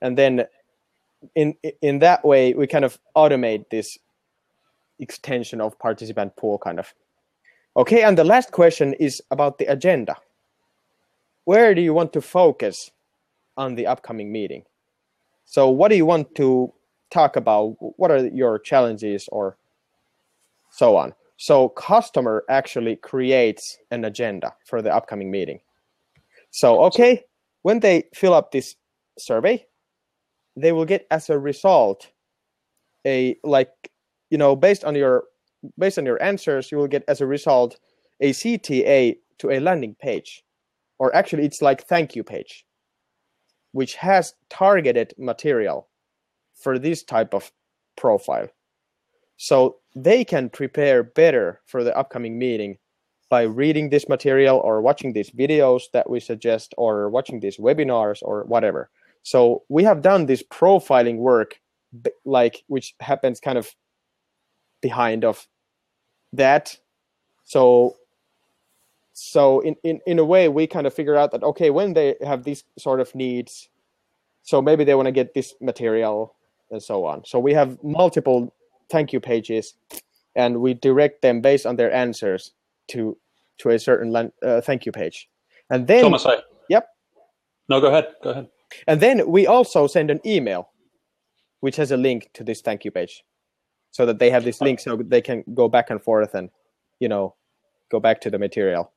[0.00, 0.46] And then
[1.34, 3.98] in in that way we kind of automate this
[4.98, 6.94] extension of participant pool kind of.
[7.76, 10.16] Okay and the last question is about the agenda.
[11.44, 12.90] Where do you want to focus
[13.56, 14.64] on the upcoming meeting?
[15.44, 16.72] So what do you want to
[17.10, 17.76] talk about?
[17.78, 19.56] What are your challenges or
[20.70, 25.60] so on so customer actually creates an agenda for the upcoming meeting.
[26.50, 27.24] So okay
[27.62, 28.76] when they fill up this
[29.18, 29.66] survey
[30.56, 32.10] they will get as a result
[33.06, 33.70] a like
[34.30, 35.24] you know based on your
[35.78, 37.78] based on your answers you will get as a result
[38.20, 40.42] a cta to a landing page.
[40.98, 42.64] Or actually it's like thank you page
[43.72, 45.86] which has targeted material
[46.54, 47.52] for this type of
[47.94, 48.48] profile.
[49.36, 52.76] So they can prepare better for the upcoming meeting
[53.30, 58.18] by reading this material or watching these videos that we suggest or watching these webinars
[58.22, 58.90] or whatever.
[59.22, 61.58] So we have done this profiling work
[62.26, 63.74] like which happens kind of
[64.82, 65.48] behind of
[66.34, 66.76] that.
[67.44, 67.96] So
[69.14, 72.16] so in, in in a way we kind of figure out that okay when they
[72.22, 73.70] have these sort of needs
[74.42, 76.36] so maybe they want to get this material
[76.70, 77.24] and so on.
[77.24, 78.54] So we have multiple
[78.90, 79.74] thank you pages
[80.34, 82.52] and we direct them based on their answers
[82.88, 83.16] to
[83.58, 85.28] to a certain uh, thank you page
[85.70, 86.38] and then Thomas, I.
[86.68, 86.88] Yep.
[87.68, 88.08] No, go ahead.
[88.22, 88.48] Go ahead.
[88.86, 90.70] and then we also send an email
[91.60, 93.24] which has a link to this thank you page
[93.90, 96.50] so that they have this link so they can go back and forth and
[97.00, 97.34] you know
[97.90, 98.92] go back to the material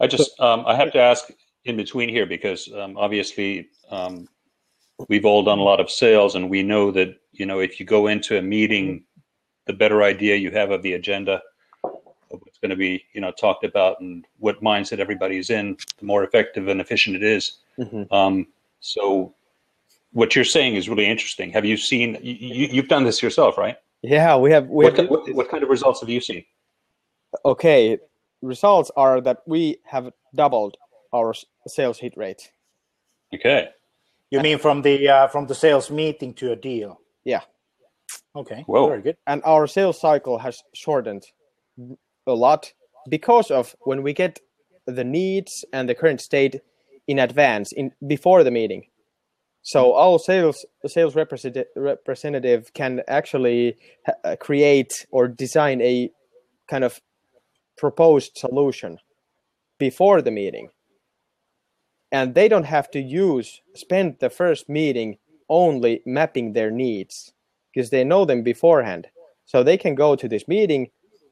[0.00, 1.30] I just um, I have to ask
[1.64, 4.26] in between here because um, obviously um,
[5.08, 7.86] we've all done a lot of sales and we know that you know if you
[7.86, 9.04] go into a meeting,
[9.66, 11.40] the better idea you have of the agenda
[11.84, 16.06] of what's going to be you know talked about and what mindset everybody's in, the
[16.06, 17.58] more effective and efficient it is.
[17.78, 18.10] Mhm.
[18.12, 18.46] Um,
[18.80, 19.34] so
[20.12, 21.50] what you're saying is really interesting.
[21.52, 23.76] Have you seen you, you've done this yourself, right?
[24.04, 26.44] yeah we have we What, have what, what kind of results have you seen?
[27.44, 27.98] okay
[28.42, 30.76] results are that we have doubled
[31.14, 31.32] our
[31.68, 32.50] sales hit rate
[33.34, 33.68] Okay.
[34.32, 37.00] You mean from the uh, from the sales meeting to a deal?
[37.24, 37.42] Yeah.
[38.34, 38.64] Okay.
[38.66, 38.88] Whoa.
[38.88, 39.16] Very good.
[39.26, 41.22] and our sales cycle has shortened
[42.26, 42.72] a lot
[43.08, 44.40] because of when we get
[44.86, 46.60] the needs and the current state
[47.06, 48.82] in advance in before the meeting
[49.62, 53.76] so our sales sales representative representative can actually
[54.06, 56.10] ha- uh, create or design a
[56.70, 57.00] kind of
[57.76, 58.98] proposed solution
[59.78, 60.68] before the meeting
[62.12, 65.16] and they don't have to use spend the first meeting
[65.48, 67.32] only mapping their needs
[67.74, 69.08] because they know them beforehand.
[69.46, 70.90] So they can go to this meeting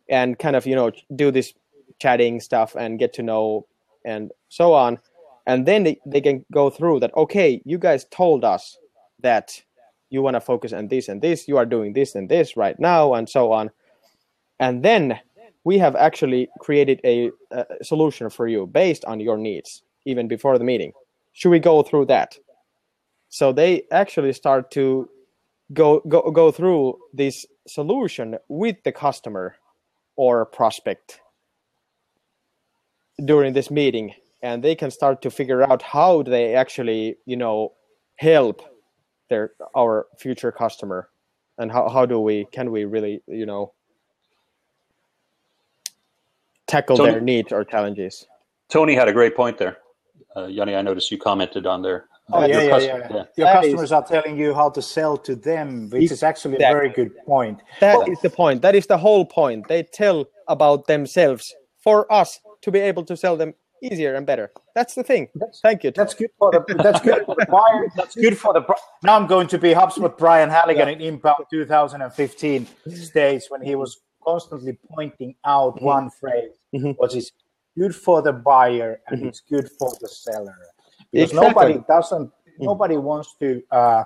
[0.09, 1.55] and kind of you know do this
[2.01, 3.67] chatting stuff and get to know
[4.05, 4.99] and so on.
[5.47, 8.79] And then they, they can go through that okay you guys told us
[9.21, 9.63] that
[10.09, 11.47] you want to focus on this and this.
[11.47, 13.71] You are doing this and this right now and so on.
[14.59, 15.21] And then
[15.63, 20.59] we have actually created a, a solution for you based on your needs even before
[20.59, 20.93] the meeting.
[21.33, 22.37] Should we go through that?
[23.29, 25.09] So they actually start to
[25.73, 29.57] go go, go through this solution with the customer
[30.17, 31.21] or prospect
[33.25, 37.73] during this meeting and they can start to figure out how they actually you know
[38.17, 38.63] help
[39.29, 41.09] their our future customer
[41.59, 43.73] and how, how do we can we really you know
[46.71, 48.27] tackle Tony- their needs or challenges.
[48.69, 49.79] Tony had a great point there.
[50.37, 52.07] Uh, Jani, I noticed you commented on there.
[52.33, 53.25] Oh, Uh, yeah, your yeah, yeah.
[53.37, 56.57] Your That is- customers are telling you how to sell to them, which is actually
[56.57, 57.61] a very good point.
[57.81, 61.53] That is the point that is the whole point they tell about themselves
[61.83, 65.27] for us to be able to sell them easier and better that's the thing
[65.63, 66.03] thank you Tom.
[66.05, 67.87] That's good for the that's good for the buyer.
[67.97, 68.61] That's good for the.
[69.03, 73.99] Now I'm going to be HubSpot Brian Halligan in Impact 2015 stage when he was
[74.23, 76.95] constantly pointing out one phrase, Mhm.
[76.99, 77.33] which is
[77.77, 80.57] good for the buyer and it's good for the seller.
[81.13, 81.49] Because Exactly.
[81.49, 84.05] nobody doesn't, nobody wants to uh,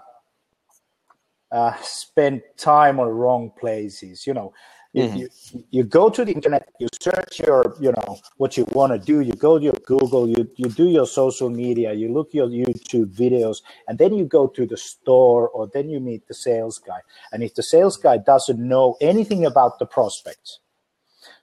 [1.52, 4.26] uh, spend time on wrong places.
[4.26, 4.52] You know,
[4.92, 5.16] you, Mhm.
[5.18, 8.98] you, you go to the internet, you search your, you know, what you want to
[8.98, 9.20] do.
[9.20, 13.12] You go to your Google, you you do your social media, you look your YouTube
[13.14, 17.00] videos, and then you go to the store, or then you meet the sales guy.
[17.32, 20.60] And if the sales guy doesn't know anything about the prospects,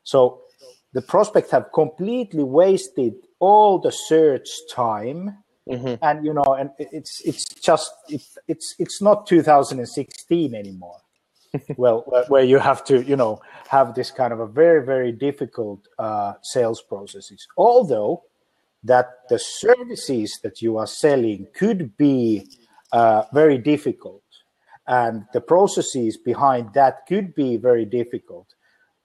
[0.04, 0.42] so
[0.94, 5.38] the prospect have completely wasted all the search time.
[5.70, 6.00] Mhm.
[6.02, 10.98] and you know and it's it's just it, it's it's not 2016 anymore.
[11.78, 13.40] Well where- where you have to you know
[13.70, 17.48] have this kind of a very very difficult uh, sales processes.
[17.58, 18.24] Although
[18.84, 22.48] that the services that you are selling could be
[22.92, 24.24] uh, very difficult
[24.88, 28.48] and the processes behind that could be very difficult.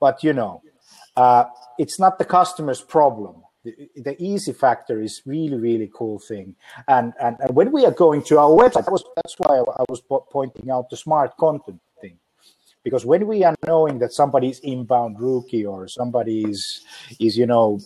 [0.01, 0.62] But you know
[1.17, 1.45] uh,
[1.79, 3.43] it's not the customer's problem.
[3.64, 6.55] The, the easy factor is really really cool thing.
[6.87, 9.85] And, and and when we are going to our website that was that's why i
[9.89, 12.19] was pointing out the smart content thing.
[12.85, 16.85] Because when we are knowing that somebody is inbound rookie or somebody is
[17.19, 17.81] is you know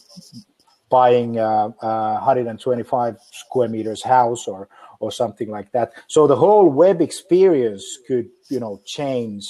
[0.90, 4.68] buying a, a 125 square meters house or
[4.98, 5.92] or something like that.
[6.08, 9.46] So the whole web experience could you know change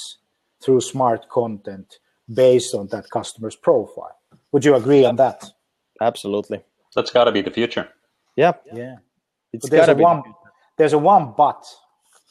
[0.62, 1.98] through smart content
[2.32, 4.16] based on that customer's profile.
[4.52, 5.44] Would you agree on that?
[6.00, 6.62] Absolutely.
[6.94, 7.88] That's got to be the future.
[8.36, 8.52] yeah.
[8.72, 8.96] Yeah.
[9.52, 10.22] It's but there's a be one
[10.78, 11.62] there's a one but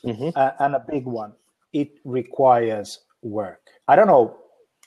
[0.06, 0.32] Mhm.
[0.36, 1.34] uh, and a big one.
[1.74, 3.62] It requires work.
[3.88, 4.36] I don't know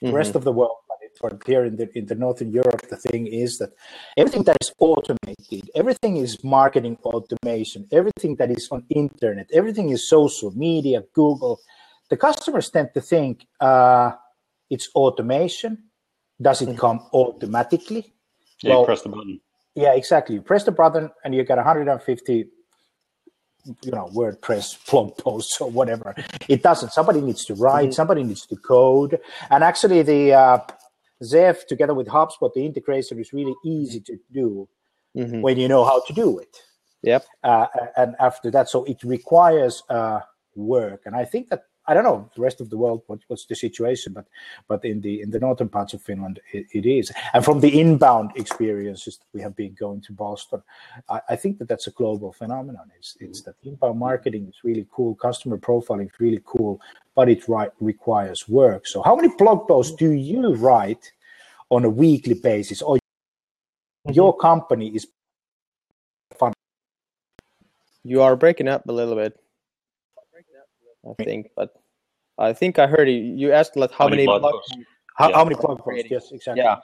[0.02, 0.16] Mm-hmm.
[0.16, 2.96] rest of the world but it- for here in the in the northern europe the
[2.96, 3.70] thing is that
[4.20, 10.00] everything that is automated everything is marketing automation everything that is on internet everything is
[10.18, 11.54] social media google.
[12.10, 13.34] The customers tend to think
[13.68, 14.10] uh,
[14.74, 15.72] it's automation
[16.46, 16.72] does Mm-hmm.
[16.72, 18.02] it come automatically
[18.62, 19.40] Yeah, you Well- press the button.
[19.74, 20.34] yeah, exactly.
[20.36, 22.46] You press the button and you get 150,
[23.86, 26.14] you know, WordPress blog posts or whatever.
[26.48, 26.90] It doesn't.
[26.98, 27.94] Somebody needs to write.
[27.94, 29.20] Somebody needs to code.
[29.50, 30.58] And actually, the uh,
[31.22, 34.68] Zef together with HubSpot, the integration is really easy to do
[35.16, 35.42] Mhm.
[35.42, 36.54] when you know how to do it.
[37.02, 37.22] Yep.
[37.44, 37.66] Uh,
[37.96, 40.20] and after that, so it requires uh,
[40.56, 41.00] work.
[41.06, 43.54] And I think that I don't know the rest of the world what, what's the
[43.54, 44.26] situation, but
[44.68, 47.12] but in the in the northern parts of Finland it, it is.
[47.32, 50.62] And from the inbound experiences that we have been going to Boston,
[51.08, 52.90] I, I think that that's a global phenomenon.
[52.96, 56.80] It's it's that inbound marketing is really cool, customer profiling is really cool,
[57.14, 58.86] but it right, requires work.
[58.86, 61.12] So how many blog posts do you write
[61.70, 64.12] on a weekly basis, or mm-hmm.
[64.12, 65.06] your company is
[68.04, 69.38] You are breaking up a little bit.
[71.08, 71.74] I think, but
[72.38, 73.16] I think I heard you.
[73.16, 74.26] You asked like how, How many many.
[74.26, 74.74] blog blog- posts?
[75.16, 75.36] how, Yeah.
[75.36, 76.10] how many blog posts?
[76.10, 76.62] Yes, exactly.
[76.62, 76.76] Yeah,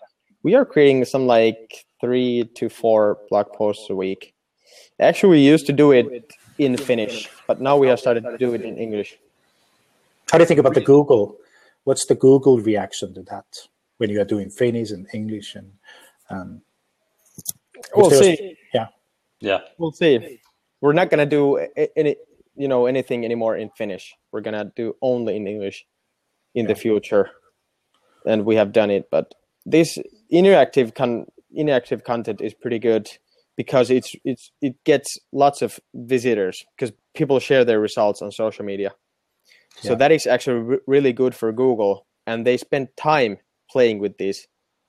[0.43, 4.35] we are creating some like three to four blog posts a week.
[5.01, 8.55] Actually, we used to do it in Finnish, but now we have started to do
[8.55, 9.19] it in English.
[10.31, 11.37] How do you think about the Google?
[11.85, 13.47] What's the Google reaction to that
[13.99, 15.73] when you are doing Finnish and English and
[16.31, 16.61] um,
[17.95, 18.57] We'll there was- see.
[18.75, 18.89] yeah.
[19.41, 19.61] Yeah.
[19.79, 20.41] We'll see.
[20.81, 21.57] We're not gonna do
[21.97, 22.17] any,
[22.59, 24.15] you know, anything anymore in Finnish.
[24.33, 25.87] We're gonna do only in English
[26.55, 27.31] in the future,
[28.27, 29.09] and we have done it.
[29.11, 29.35] But
[29.65, 29.99] this
[30.33, 33.11] interactive con interactive content is pretty good
[33.57, 38.65] because it's it's it gets lots of visitors because people share their results on social
[38.65, 38.91] media.
[39.81, 39.97] So Yeah.
[39.99, 43.39] that is actually re- really good for Google, and they spend time
[43.71, 44.49] playing with these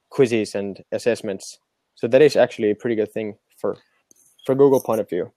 [0.09, 1.59] quizzes and assessments.
[1.95, 3.77] So that is actually a pretty good thing for
[4.45, 5.31] for Google point of view.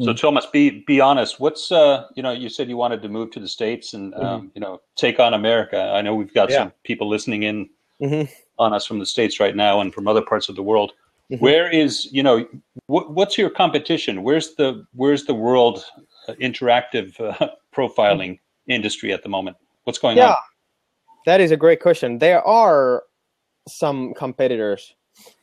[0.00, 1.40] So Thomas, be be honest.
[1.40, 4.52] What's uh, you know, you said you wanted to move to the states and um,
[4.54, 5.90] you know take on America.
[5.92, 6.58] I know we've got Yeah.
[6.58, 7.68] some people listening in
[8.00, 8.30] Mhm.
[8.58, 10.92] on us from the states right now and from other parts of the world.
[11.32, 11.40] Mhm.
[11.40, 12.44] Where is you know
[12.86, 14.22] wh- what's your competition?
[14.22, 15.84] Where's the where's the world
[16.28, 18.38] uh, interactive uh, profiling
[18.68, 19.56] industry at the moment?
[19.82, 20.36] What's going Yeah, on?
[21.26, 22.18] that is a great question.
[22.18, 23.02] There are
[23.66, 24.94] some competitors,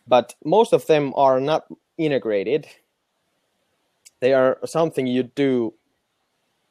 [0.08, 1.66] but most of them are not
[1.97, 2.68] integrated.
[4.22, 5.74] They are something you do,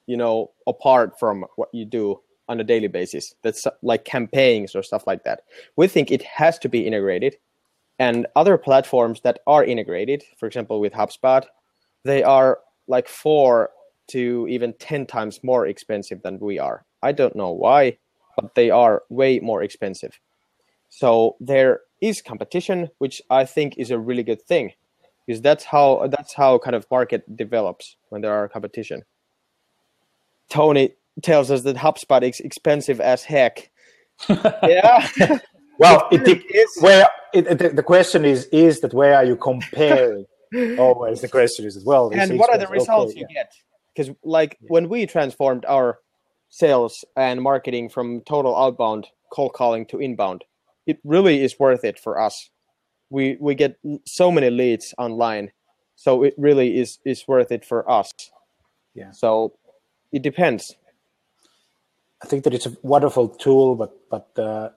[0.07, 3.35] you know, apart from what you do on a daily basis.
[3.43, 5.43] That's like campaigns or stuff like that.
[5.77, 7.37] We think it has to be integrated.
[7.99, 11.45] And other platforms that are integrated, for example, with HubSpot,
[12.03, 13.71] they are like four
[14.09, 16.85] to even 10 times more expensive than we are.
[17.03, 17.99] I don't know why,
[18.37, 20.19] but they are way more expensive.
[20.89, 24.73] So there is competition, which I think is a really good thing,
[25.27, 29.03] because that's how that's how kind of market develops when there are competition.
[30.51, 30.91] Tony
[31.23, 33.71] tells us that HubSpot is expensive as heck.
[34.29, 35.09] yeah,
[35.79, 39.37] Well, it, it, where it, it- the, the question is is that where are you
[39.37, 40.27] comparing?
[40.79, 42.11] Always the question is as well.
[42.13, 43.51] and what are the results Okay, you get?
[43.95, 45.99] Because like when we transformed our
[46.49, 50.45] sales and marketing from total outbound cold calling to inbound,
[50.87, 52.51] it really is worth it for us.
[53.15, 55.53] We we get so many leads online,
[55.95, 58.11] so it really is is worth it for us.
[58.95, 59.13] Yeah.
[59.13, 59.55] So
[60.11, 60.77] it depends.
[62.23, 64.69] I think that it's a wonderful tool, but but uh,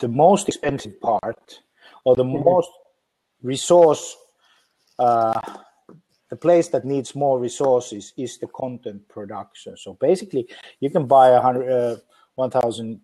[0.00, 1.60] the most expensive part,
[2.04, 2.70] or the most
[3.42, 4.16] resource,
[4.98, 5.40] uh,
[6.30, 9.76] the place that needs more resources is the content production.
[9.76, 10.48] So basically,
[10.80, 11.96] you can buy a hundred, uh,
[12.36, 13.00] one thousand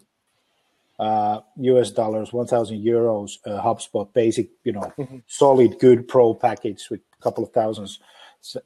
[1.00, 4.92] uh, US dollars, one thousand euros uh, HubSpot basic, you know,
[5.26, 7.98] solid good pro package with a couple of thousands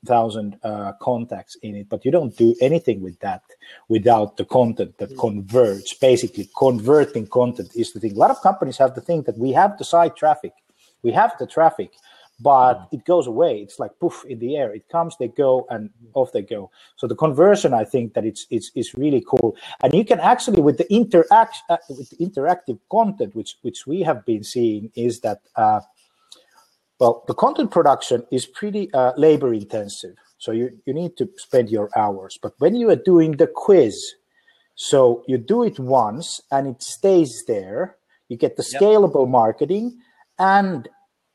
[0.07, 3.43] thousand uh, contacts in it, but you don't do anything with that
[3.89, 5.95] without the content that converts.
[5.95, 8.13] Basically, converting content is the thing.
[8.13, 10.53] A lot of companies have the thing that we have the site traffic,
[11.03, 11.93] we have the traffic,
[12.41, 13.59] but it goes away.
[13.61, 14.75] It's like poof in the air.
[14.75, 16.71] It comes, they go, and off they go.
[16.97, 20.63] So the conversion, I think that it's it's is really cool, and you can actually
[20.63, 25.21] with the interact uh, with the interactive content, which which we have been seeing, is
[25.21, 25.41] that.
[25.57, 25.81] Uh,
[27.01, 30.17] well, the content production is pretty uh, labor intensive.
[30.39, 32.39] So you, you need to spend your hours.
[32.41, 34.15] But when you are doing the quiz,
[34.75, 37.97] so you do it once and it stays there,
[38.29, 38.81] you get the Yep.
[38.81, 39.99] scalable marketing,
[40.39, 40.89] and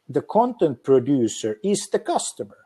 [0.10, 2.58] the content producer is the customer.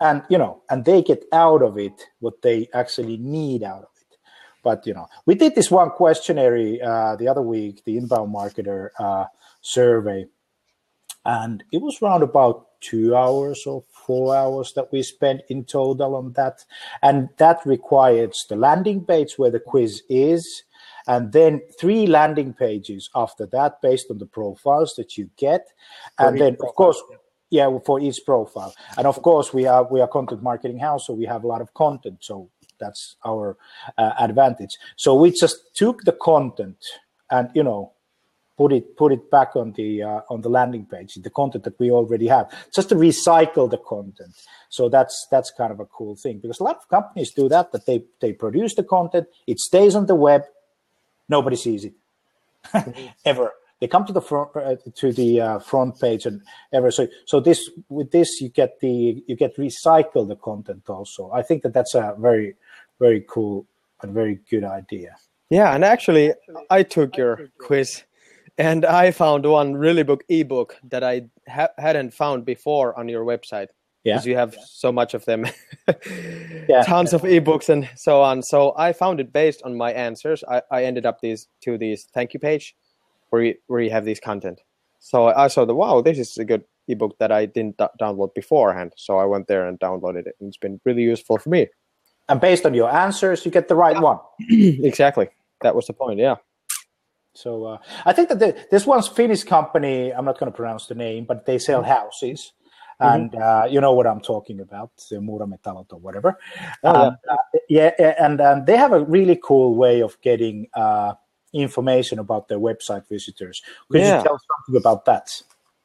[0.00, 3.90] And you know, and they get out of it what they actually need out of
[4.00, 4.16] it.
[4.62, 8.90] But you know, we did this one questionnaire uh, the other week, the inbound marketer
[8.98, 9.26] uh,
[9.60, 10.26] survey,
[11.24, 16.14] and it was around about two hours or four hours that we spent in total
[16.14, 16.64] on that
[17.02, 20.62] and that requires the landing page where the quiz is
[21.08, 25.66] and then three landing pages after that based on the profiles that you get.
[26.18, 27.02] And then of course
[27.50, 28.74] yeah for each profile.
[28.96, 31.62] And of course we are we are content marketing house so we have a lot
[31.62, 32.18] of content.
[32.20, 33.56] So that's our
[33.96, 34.76] uh, advantage.
[34.96, 36.76] So we just took the content
[37.30, 37.94] and you know
[38.58, 41.80] put it put it back on the uh, on the landing page the content that
[41.80, 44.34] we already have just to recycle the content.
[44.68, 47.72] So that's that's kind of a cool thing because a lot of companies do that
[47.72, 50.42] that they they produce the content it stays on the web
[51.28, 51.94] nobody sees it.
[53.24, 53.52] Ever.
[53.80, 56.90] They come to the front uh, to the uh, front page and ever.
[56.90, 61.30] So so this with this you get the you get recycle the content also.
[61.30, 62.56] I think that that's a very
[62.98, 63.66] very cool
[64.02, 65.16] and very good idea.
[65.50, 66.34] Yeah, and actually,
[66.68, 68.02] I took your quiz,
[68.58, 73.24] and I found one really book ebook that I ha- hadn't found before on your
[73.24, 73.68] website.
[74.04, 74.14] Yeah.
[74.14, 75.46] because you have so much of them,
[76.68, 76.82] Yeah.
[76.84, 78.42] tons of ebooks and so on.
[78.42, 80.44] So I found it based on my answers.
[80.48, 82.74] I, I ended up these to these thank you page,
[83.30, 84.60] where you, where you have this content.
[85.00, 88.34] So I saw the wow, this is a good ebook that I didn't d- download
[88.34, 88.92] beforehand.
[88.96, 91.66] So I went there and downloaded it, and it's been really useful for me.
[92.28, 94.18] and based on your answers you get the right one
[94.50, 95.28] exactly,
[95.62, 96.18] that was the point.
[96.20, 96.36] Yeah.
[97.34, 100.10] So uh, I think that the, this one's Finnish company.
[100.12, 102.52] I'm not going to pronounce the name, but they sell houses,
[103.00, 106.38] and uh, you know what I'm talking about, the Murametalot or whatever.
[106.84, 107.36] Oh, Um, uh,
[107.68, 111.14] yeah, and and they have a really cool way of getting uh,
[111.52, 113.62] information about their website visitors.
[113.90, 114.18] Could Yeah.
[114.18, 115.42] you tell something about that?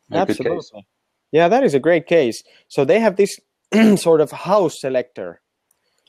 [0.10, 0.46] Yeah, good case.
[0.48, 0.88] Absolutely.
[1.32, 2.44] Yeah, that is a great case.
[2.68, 3.40] So they have this
[3.96, 5.42] sort of house selector,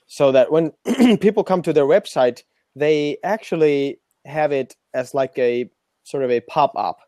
[0.07, 0.73] so that when
[1.19, 2.43] people come to their website,
[2.77, 5.71] they actually have it as like a
[6.05, 6.99] sort of a pop up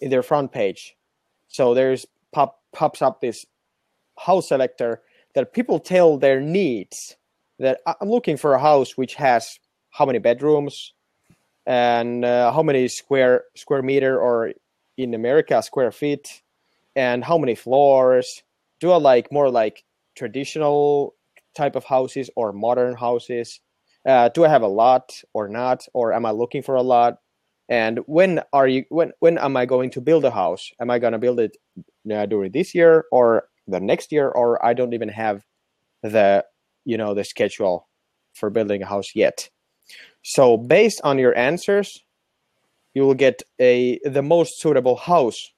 [0.00, 0.96] in their front page.
[1.48, 3.46] So there's pop pops up this
[4.18, 5.02] house selector
[5.34, 7.16] that people tell their needs.
[7.58, 9.58] That I'm looking for a house which has
[9.90, 10.92] how many bedrooms
[11.66, 14.52] and uh, how many square square meter or
[14.96, 16.42] in America square feet
[16.94, 18.42] and how many floors.
[18.80, 19.84] Do I like more like
[20.16, 21.14] traditional
[21.56, 23.60] type of houses or modern houses?
[24.06, 27.18] Uh, do I have a lot or not, or am I looking for a lot?
[27.68, 28.84] And when are you?
[28.88, 30.70] When when am I going to build a house?
[30.80, 31.56] Am I going to build it
[32.12, 35.44] uh, during this year or the next year, or I don't even have
[36.02, 36.44] the
[36.84, 37.88] you know the schedule
[38.34, 39.50] for building a house yet.
[40.22, 42.02] So based on your answers,
[42.94, 45.52] you will get a the most suitable house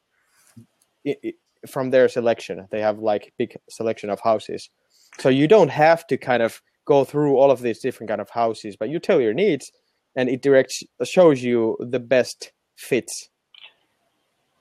[1.69, 2.67] from their selection.
[2.71, 4.71] They have like big selection of houses,
[5.19, 8.31] so you don't have to kind of go through all of these different kind of
[8.31, 9.71] houses, but you tell your needs,
[10.17, 13.29] and it directs shows you the best fits.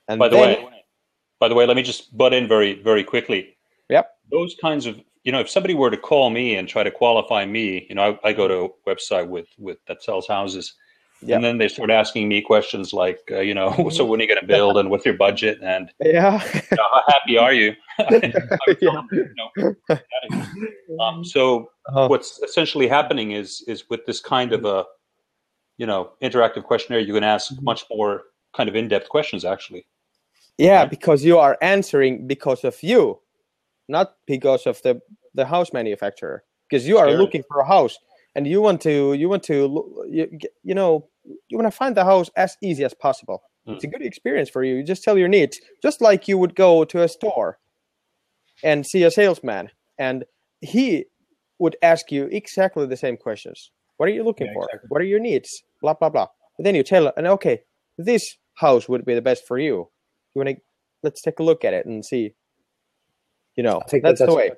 [0.07, 0.78] And By the then- way,
[1.39, 3.57] by the way, let me just butt in very, very quickly.
[3.89, 4.09] Yep.
[4.31, 7.45] Those kinds of, you know, if somebody were to call me and try to qualify
[7.45, 10.73] me, you know, I, I go to a website with with that sells houses,
[11.21, 11.35] Yep.
[11.35, 14.29] and then they start asking me questions like, uh, you know, so when are you
[14.29, 17.73] going to build and what's your budget and yeah, you know, how happy are you?
[17.99, 18.03] I
[18.67, 19.01] would tell Yeah.
[19.11, 19.49] you know,
[19.87, 20.69] "Get out of here."
[21.01, 22.07] um, so Uh-huh.
[22.07, 24.85] what's essentially happening is is with this kind of a,
[25.77, 27.63] you know, interactive questionnaire, you can ask Mm-hmm.
[27.65, 28.23] much more
[28.55, 29.85] kind of in-depth questions actually.
[30.59, 30.89] Yeah, Right?
[30.89, 33.19] because you are answering because of you,
[33.87, 35.01] not because of the
[35.33, 36.43] the house manufacturer.
[36.69, 37.17] Because you are Sure.
[37.17, 37.97] looking for a house,
[38.35, 39.55] and you want to you want to
[40.09, 40.27] you,
[40.63, 41.07] you know
[41.47, 43.41] you want to find the house as easy as possible.
[43.65, 43.73] Hmm.
[43.73, 44.75] It's a good experience for you.
[44.75, 47.59] You just tell your needs, just like you would go to a store
[48.63, 50.25] and see a salesman, and
[50.61, 51.05] he
[51.59, 53.71] would ask you exactly the same questions.
[53.97, 54.65] What are you looking Yeah, for?
[54.65, 54.87] exactly.
[54.91, 55.49] What are your needs?
[55.81, 56.27] Blah blah blah.
[56.57, 57.61] And then you tell, and okay,
[57.97, 58.23] this
[58.55, 59.89] house would be the best for you.
[60.33, 60.61] You want to
[61.03, 62.33] let's take a look at it and see.
[63.55, 64.51] You know, I think that's, that the way.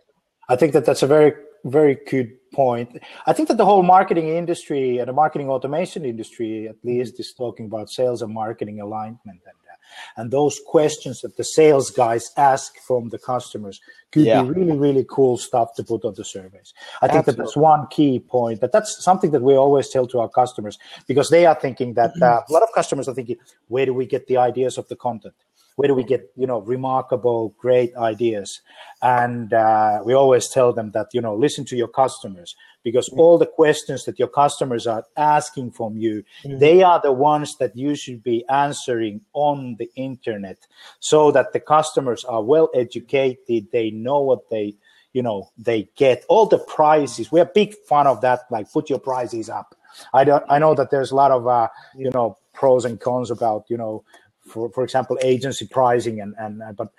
[0.49, 2.97] I think that that's a very very good point.
[3.27, 7.33] I think that the whole marketing industry and the marketing automation industry, at least, is
[7.37, 9.75] talking about sales and marketing alignment and uh,
[10.17, 14.43] and those questions that the sales guys ask from the customers could Yeah.
[14.43, 16.73] be really really cool stuff to put on the surveys.
[17.01, 18.59] I think that that's one key point.
[18.59, 22.11] But that's something that we always tell to our customers because they are thinking that
[22.21, 24.95] uh, a lot of customers are thinking, where do we get the ideas of the
[24.95, 25.35] content?
[25.81, 28.61] Where do we get you know remarkable great ideas?
[29.01, 33.39] And uh, we always tell them that you know listen to your customers because all
[33.39, 37.93] the questions that your customers are asking from you they are the ones that you
[37.93, 40.57] should be answering on the internet
[40.99, 44.75] so that the customers are well educated they know what they
[45.13, 46.25] you know they get.
[46.29, 49.75] All the prices we're big fan of that like put your prices up.
[50.13, 51.67] I don't i know that there's a lot of uh,
[51.97, 54.03] you know pros and cons about you know
[54.47, 56.89] for for example agency pricing and and uh, but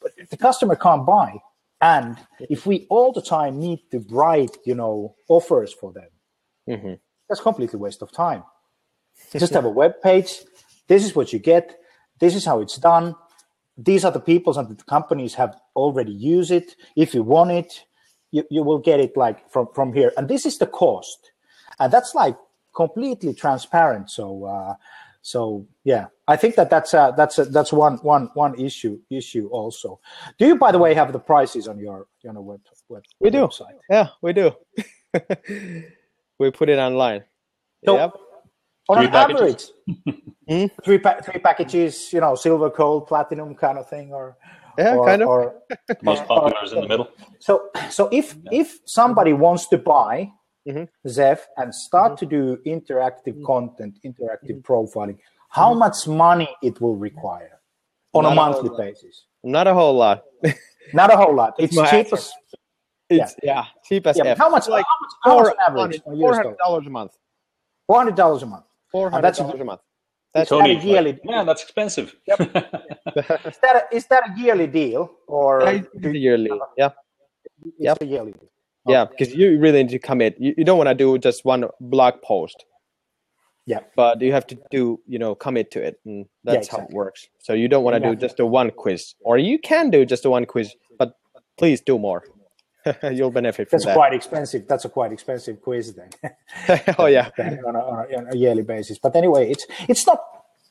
[0.00, 1.40] but if the customer can't buy
[1.80, 2.18] and
[2.50, 6.08] if we all the time need to write you know offers for them
[6.68, 6.98] Mhm.
[7.28, 8.44] that's completely waste of time.
[9.32, 10.42] Just have a web page.
[10.86, 11.76] This is what you get.
[12.20, 13.14] This is how it's done.
[13.76, 16.76] These are the people and the companies have already used it.
[16.96, 17.84] If you want it
[18.30, 20.12] you, you will get it like from from here.
[20.16, 21.32] And this is the cost.
[21.78, 22.36] And that's like
[22.74, 24.10] completely transparent.
[24.10, 24.74] So uh
[25.24, 29.46] so yeah i think that that's uh that's a, that's one one one issue issue
[29.52, 30.00] also
[30.38, 33.30] do you by the way have the prices on your on your web, web We
[33.30, 33.46] do.
[33.46, 34.50] website Yeah, we do.
[36.38, 37.22] we put it online.
[37.84, 38.12] So- yep.
[38.88, 39.40] on Three an packages?
[39.40, 39.64] average
[40.48, 40.66] Hmm?
[40.84, 44.36] three pa- three packages you know silver gold platinum kind of thing or
[44.76, 45.28] Yeah, or, kind of.
[45.28, 45.54] or
[46.02, 47.08] Most popular is in the middle.
[47.38, 50.32] so so if if somebody wants to buy
[50.66, 50.88] Mhm.
[51.08, 52.28] Zef and start mm-hmm.
[52.28, 53.44] to do interactive mm-hmm.
[53.52, 54.72] content interactive mm-hmm.
[54.72, 57.60] profiling how much money it will require
[58.14, 58.84] on Not a a monthly whole lot.
[58.86, 60.22] basis Not a whole lot.
[60.94, 62.32] not a whole lot it's my cheap as
[63.10, 64.38] It's yeah, cheap as yeah, F.
[64.38, 66.90] how much Like how much, how four much on average on US hundred dollars a
[66.90, 67.12] month.
[67.86, 69.80] four hundred dollars a month Four hundred that's a- dollars a month.
[70.34, 72.08] That's Tony, that a yearly- yeah, that's expensive.
[72.28, 76.50] is that a, is that a yearly deal or it's a yearly.
[76.78, 76.90] Yeah,
[77.66, 77.98] it's Yep.
[78.00, 78.48] a yearly deal
[78.86, 80.36] yeah, because you really need to commit.
[80.38, 82.64] You, you don't want to do just one blog post.
[83.64, 83.80] Yeah.
[83.94, 87.28] But you have to do, you know, commit to it, and that's how it works.
[87.38, 90.24] So you don't want to do just the one quiz, or you can do just
[90.24, 91.14] the one quiz, but
[91.56, 92.24] please do more.
[93.12, 93.94] You'll benefit from that's that.
[93.94, 96.10] quite expensive that's a quite expensive quiz then
[96.98, 98.98] oh yeah, on a, on, a, on a yearly basis.
[98.98, 100.20] But anyway, it's it's not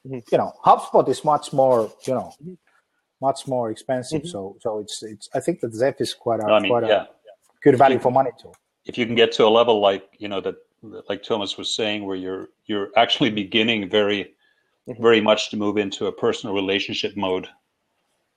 [0.06, 0.24] Mhm.
[0.32, 2.34] you know HubSpot is much more you know
[3.22, 4.24] much more expensive.
[4.24, 4.28] Mhm.
[4.28, 5.30] So so it's it's.
[5.34, 7.04] I think that Zef is quite a I mean, quite yeah.
[7.04, 7.08] a
[7.62, 8.56] good value for money tool.
[8.86, 10.56] If you can get to a level like you know that,
[11.10, 14.34] like Thomas was saying, where you're you're actually beginning very,
[14.88, 15.00] Mhm.
[15.00, 17.48] very much to move into a personal relationship mode.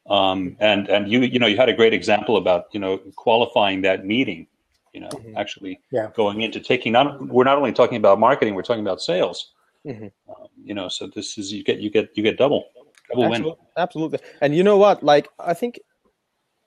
[0.07, 3.81] Um, and and you you know you had a great example about you know qualifying
[3.83, 4.47] that meeting,
[4.93, 5.35] you know Mhm.
[5.37, 6.11] actually Yeah.
[6.15, 9.53] going into taking not we're not only talking about marketing we're talking about sales.
[9.87, 10.13] Mhm.
[10.29, 12.67] Um, you know so this is you get you get you get double
[13.09, 13.33] double win.
[13.33, 14.19] Absolutely, absolutely.
[14.43, 15.03] And you know what?
[15.03, 15.81] Like, I think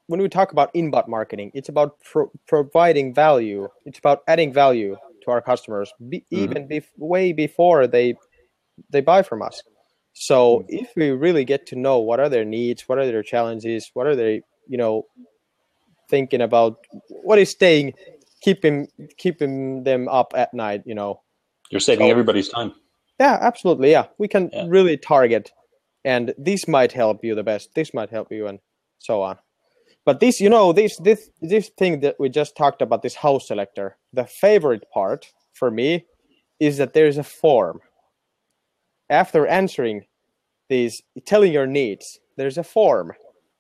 [0.08, 3.68] when we talk about inbound marketing, it's about pro- providing value.
[3.86, 6.38] It's about adding value to our customers, be- Mhm.
[6.44, 8.16] even bef- way before they
[8.92, 9.64] they buy from us.
[10.14, 13.90] So if we really get to know what are their needs, what are their challenges,
[13.96, 15.06] what are they, you know,
[16.10, 16.78] thinking about,
[17.24, 17.94] what is staying,
[18.42, 18.88] keeping
[19.18, 21.22] keeping them up at night, you know,
[21.72, 22.74] You're saving So- everybody's time.
[23.20, 23.92] yeah, absolutely.
[23.92, 24.66] Yeah, we can Yeah.
[24.70, 25.52] really target,
[26.06, 27.74] and this might help you the best.
[27.76, 28.60] This might help you, and
[29.00, 29.38] so on.
[30.08, 33.50] But this, you know, this this this thing that we just talked about, this house
[33.50, 33.98] selector.
[34.14, 36.06] The favorite part for me
[36.62, 37.82] is that there is a form.
[39.10, 40.06] After answering
[40.70, 43.12] these, telling your needs, there's a form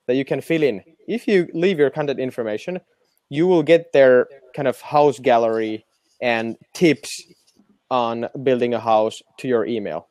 [0.07, 0.83] that you can fill in.
[1.05, 2.79] If you leave your contact information,
[3.27, 5.85] you will get their kind of house gallery
[6.21, 7.23] and tips
[7.91, 10.07] on building a house to your email.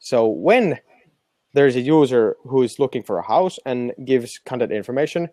[0.00, 0.80] So when
[1.54, 5.28] there's a user who is looking for a house and gives contact information,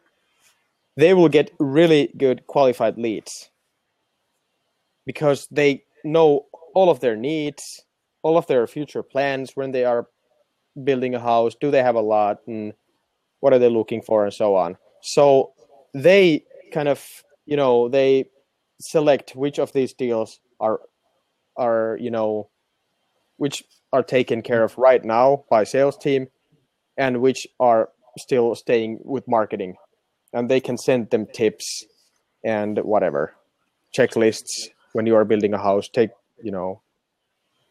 [0.97, 3.49] they will get really good qualified leads
[5.05, 7.85] because they know all of their needs,
[8.23, 10.07] all of their future plans when they are
[10.83, 12.73] building a house, do they have a lot and
[13.39, 14.75] what are they looking for and so on.
[15.01, 15.53] So
[15.93, 16.43] they
[16.73, 17.05] kind of,
[17.45, 18.25] you know, they
[18.81, 20.81] select which of these deals are
[21.55, 22.49] are you know
[23.37, 26.27] which are taken care of right now by sales team
[26.97, 29.75] and which are still staying with marketing
[30.37, 31.83] and they can send them tips
[32.43, 33.33] and whatever.
[33.97, 36.11] Checklists when you are building a house take
[36.43, 36.81] you know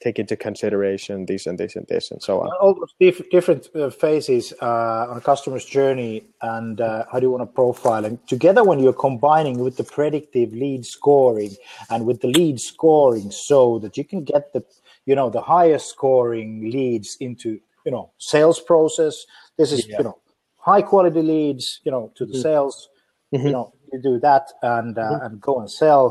[0.02, 2.48] take into consideration this and this and this and so on.
[2.60, 7.24] All those diff- different uh, phases uh, on a customer's journey and uh, how do
[7.26, 11.52] you want to profile and together when you're combining with the predictive lead scoring
[11.88, 14.62] and with the lead scoring so that you can get the
[15.06, 17.48] you know the highest scoring leads into
[17.84, 19.24] you know sales process.
[19.56, 19.98] This is Yeah.
[19.98, 20.18] you know
[20.66, 22.42] high quality leads you know to the Mhm.
[22.42, 22.88] sales
[23.32, 23.44] Mhm.
[23.46, 26.06] you know you do that and uh, and go and sell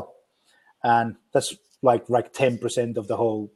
[0.82, 3.52] and that's like like 10% of the whole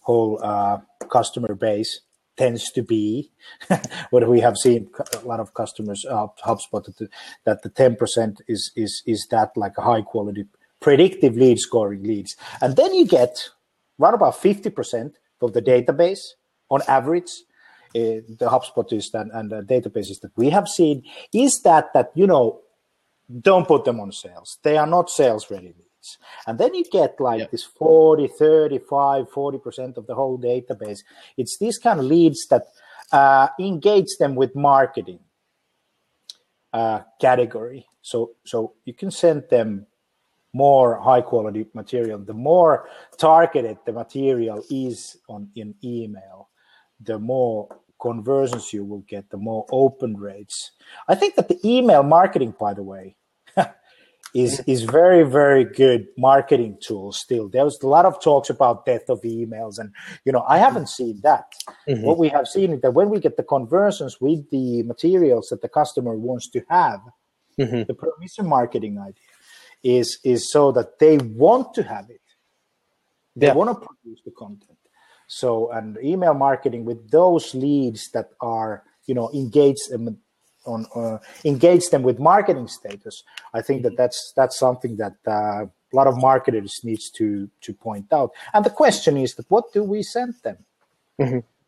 [0.00, 0.78] whole uh,
[1.16, 2.00] customer base
[2.36, 3.30] tends to be
[4.10, 4.88] what we have seen
[5.22, 7.08] a lot of customers uh, HubSpot that the,
[7.44, 10.44] that the 10% is is is that like a high quality
[10.80, 13.34] predictive lead scoring leads and then you get
[14.00, 16.22] around about 50% of the database
[16.70, 17.32] on average
[17.94, 22.10] uh, the HubSpot is that and the databases that we have seen is that that
[22.14, 22.60] you know
[23.40, 24.58] don't put them on sales.
[24.62, 26.18] They are not sales ready leads.
[26.46, 27.46] And then you get like Yeah.
[27.50, 31.00] this 40 35 40% of the whole database.
[31.36, 32.66] It's these kind of leads that
[33.12, 35.20] uh, engage them with marketing
[36.72, 37.86] uh, category.
[38.02, 39.86] So so you can send them
[40.54, 42.18] more high quality material.
[42.18, 46.47] The more targeted the material is on in email
[47.00, 47.68] the more
[48.00, 50.72] conversions you will get the more open rates
[51.08, 53.16] i think that the email marketing by the way
[54.34, 58.84] is is very very good marketing tool still there was a lot of talks about
[58.86, 59.90] death of emails and
[60.24, 61.46] you know i haven't seen that
[61.88, 62.02] Mhm.
[62.02, 65.62] what we have seen is that when we get the conversions with the materials that
[65.62, 67.00] the customer wants to have
[67.58, 67.86] Mhm.
[67.88, 69.34] the permission marketing idea
[69.82, 72.20] is is so that they want to have it
[73.34, 73.54] they Yeah.
[73.54, 74.77] want to produce the content
[75.28, 80.18] so and email marketing with those leads that are you know engage them
[80.66, 83.22] on uh, engage them with marketing status
[83.54, 87.72] i think that that's that's something that uh, a lot of marketers needs to to
[87.72, 88.30] point out.
[88.54, 90.58] And the question is that what do we send them?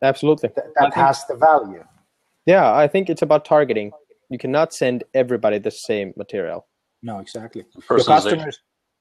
[0.01, 0.49] Absolutely.
[0.55, 1.83] That, that has the value.
[2.45, 3.91] Yeah i think it's about targeting.
[4.29, 6.65] You cannot send everybody the same material.
[7.03, 7.65] No exactly.
[7.75, 8.05] Your Personalization.
[8.07, 8.59] customers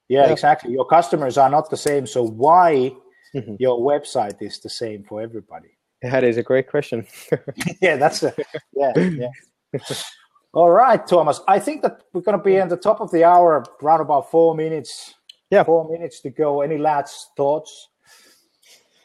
[0.08, 0.32] yeah, Yeah.
[0.32, 0.72] exactly.
[0.72, 2.92] Your customers are not the same so why
[3.34, 3.56] Mhm.
[3.60, 5.70] your website is the same for everybody.
[6.02, 7.06] That is a great question.
[7.80, 8.34] Yeah that's a
[8.74, 9.28] yeah yeah.
[10.52, 13.22] All right thomas i think that we're going to be at the top of the
[13.24, 15.14] hour around about four minutes.
[15.50, 15.64] Yeah.
[15.64, 16.60] four minutes to go.
[16.62, 17.88] Any last thoughts?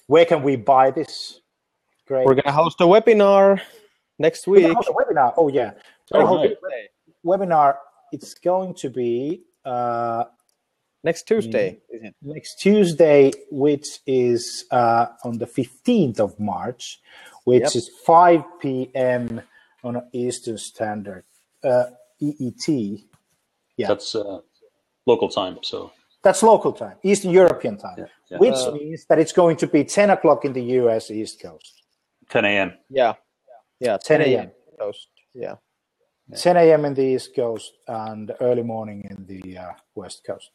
[0.08, 1.42] Where can we buy this?
[2.08, 2.26] Great.
[2.26, 3.60] We're gonna host a webinar
[4.20, 4.76] next We're week.
[4.78, 5.34] host a webinar.
[5.38, 5.72] Oh yeah.
[6.14, 6.48] Oh,
[7.26, 7.78] webinar.
[8.12, 10.26] It's going to be uh
[11.06, 17.00] next tuesday is it next Tuesday, which is uh, on the 15th of March,
[17.46, 17.76] which Yep.
[17.76, 19.42] is 5 p.m.
[19.84, 21.24] on an Eastern Standard
[21.64, 21.86] uh,
[22.22, 22.68] EET.
[23.78, 23.88] Yeah.
[23.88, 24.40] That's uh,
[25.06, 25.60] local time.
[25.64, 25.92] So
[26.24, 28.40] That's local time, Eastern European time, yeah, yeah.
[28.44, 31.84] which Uh, means that it's going to be 10 o'clock in the US East Coast,
[32.30, 32.70] 10 a.m.
[32.90, 33.14] Yeah,
[33.80, 34.52] yeah, 10 a.m.
[34.80, 35.08] Coast.
[35.36, 35.56] Yeah,
[36.36, 36.86] 10 a.m.
[36.86, 40.50] in the East Coast, and early morning in the uh, West Coast.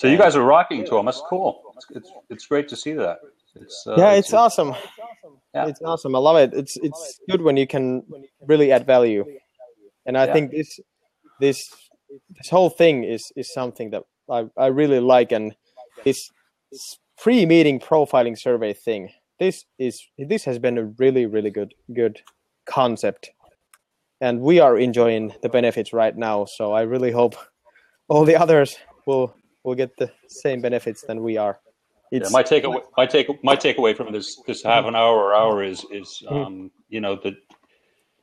[0.00, 1.20] So you guys are rocking, Thomas.
[1.28, 1.60] Cool.
[1.76, 3.18] It's, it's, it's great to see that.
[3.54, 4.74] It's, uh, yeah, it's awesome.
[5.54, 5.66] Yeah.
[5.66, 6.16] It's awesome.
[6.16, 6.54] I love it.
[6.54, 8.02] It's it's good when you can
[8.46, 9.26] really add value,
[10.06, 10.32] and I Yeah.
[10.32, 10.80] think this
[11.38, 11.58] this
[12.38, 15.54] this whole thing is is something that I I really like, and
[16.04, 16.30] this
[17.18, 19.10] pre-meeting profiling survey thing.
[19.38, 22.22] This is this has been a really really good good
[22.64, 23.32] concept,
[24.20, 26.46] and we are enjoying the benefits right now.
[26.46, 27.34] So I really hope
[28.08, 29.34] all the others will
[29.64, 31.58] will get the same benefits than we are.
[32.10, 35.62] Yeah, my takeaway, my take, my takeaway from this this half an hour or hour
[35.62, 36.34] is is Mm-hmm.
[36.34, 37.34] um, you know that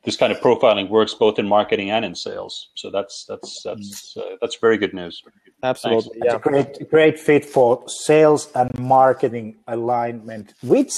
[0.03, 2.69] this kind of profiling works both in marketing and in sales.
[2.75, 5.21] So that's that's that's uh, that's very good news.
[5.63, 6.35] absolutely It's yeah.
[6.35, 10.93] a great, great fit for sales and marketing alignment, which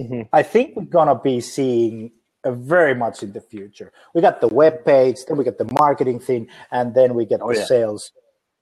[0.00, 0.28] Mhm.
[0.32, 2.12] I think we're gonna be seeing
[2.44, 3.92] uh, very much in the future.
[4.14, 7.40] We got the web page, then we got the marketing thing, and then we get
[7.42, 7.64] Oh, the yeah.
[7.66, 8.02] sales.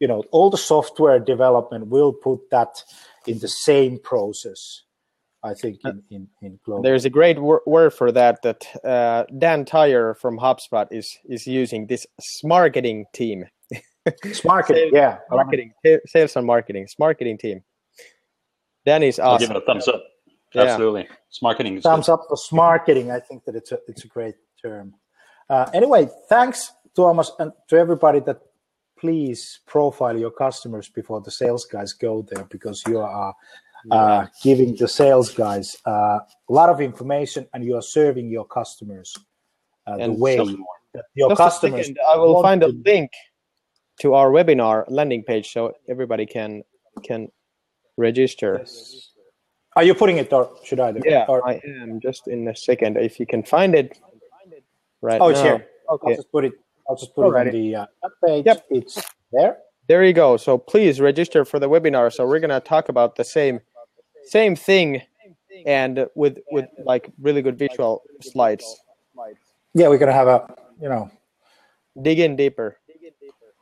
[0.01, 2.83] You know, all the software development will put that
[3.27, 4.83] in the same process.
[5.43, 6.83] I think in in, in global.
[6.83, 11.47] There's a great wor- word for that that uh, Dan Tyre from HubSpot is is
[11.47, 12.07] using this
[12.43, 13.45] marketing team,
[14.25, 17.63] It's marketing, yeah, marketing sa- sales and marketing, marketing team.
[18.87, 19.57] Dan is I'll give awesome.
[19.57, 20.03] it a thumbs up.
[20.55, 20.63] Yeah.
[20.63, 21.77] Absolutely, it's marketing.
[21.77, 23.11] Is thumbs up for marketing.
[23.11, 24.95] I think that it's a it's a great term.
[25.49, 28.41] Uh, anyway, thanks Thomas and to everybody that
[28.99, 33.35] please profile your customers before the sales guys go there because you are
[33.91, 36.19] uh, giving the sales guys uh,
[36.51, 39.17] a lot of information and you are serving your customers
[39.87, 40.37] uh, the way
[41.15, 41.87] your customers.
[41.87, 43.11] second, I will find a link
[44.01, 46.63] to our webinar landing page so everybody can
[47.05, 47.29] can
[47.97, 48.65] register.
[49.77, 50.99] Are you putting it or should I do?
[50.99, 51.05] it?
[51.07, 52.97] Yeah, Or, I am just in a second.
[52.97, 53.99] If you can find it
[55.01, 55.45] right oh, it's now.
[55.45, 55.67] here.
[55.89, 56.53] I'll Okay, just put it.
[56.89, 57.87] I'll just put it on the uh,
[58.25, 58.47] page.
[58.47, 58.67] Yep.
[58.71, 59.59] It's there.
[59.89, 60.37] there you go.
[60.37, 62.13] So please register for the webinar.
[62.13, 63.61] So we're gonna talk about the same
[64.25, 65.03] same thing,
[65.67, 68.65] and with with like really good visual slides.
[69.75, 71.11] Yeah, we're gonna have a you know
[72.01, 72.79] Dig in deeper.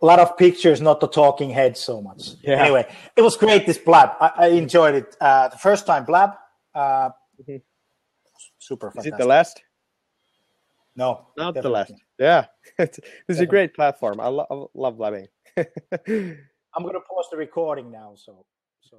[0.02, 2.32] a lot of pictures, not the talking head so much.
[2.42, 2.62] Yeah.
[2.62, 3.66] Anyway, it was great.
[3.66, 5.16] This blab, I, I enjoyed it.
[5.20, 6.30] Uh, the first time blab,
[6.74, 7.10] uh,
[7.42, 7.62] Mhm.
[8.58, 9.62] super Is it the last?
[10.96, 11.92] No, Not the last.
[12.18, 12.46] Yeah,
[12.78, 14.18] it's, it's a great platform.
[14.20, 15.26] I, lo- I love blabbing.
[15.58, 18.14] I'm gonna pause the recording now.
[18.16, 18.44] So,
[18.80, 18.96] so.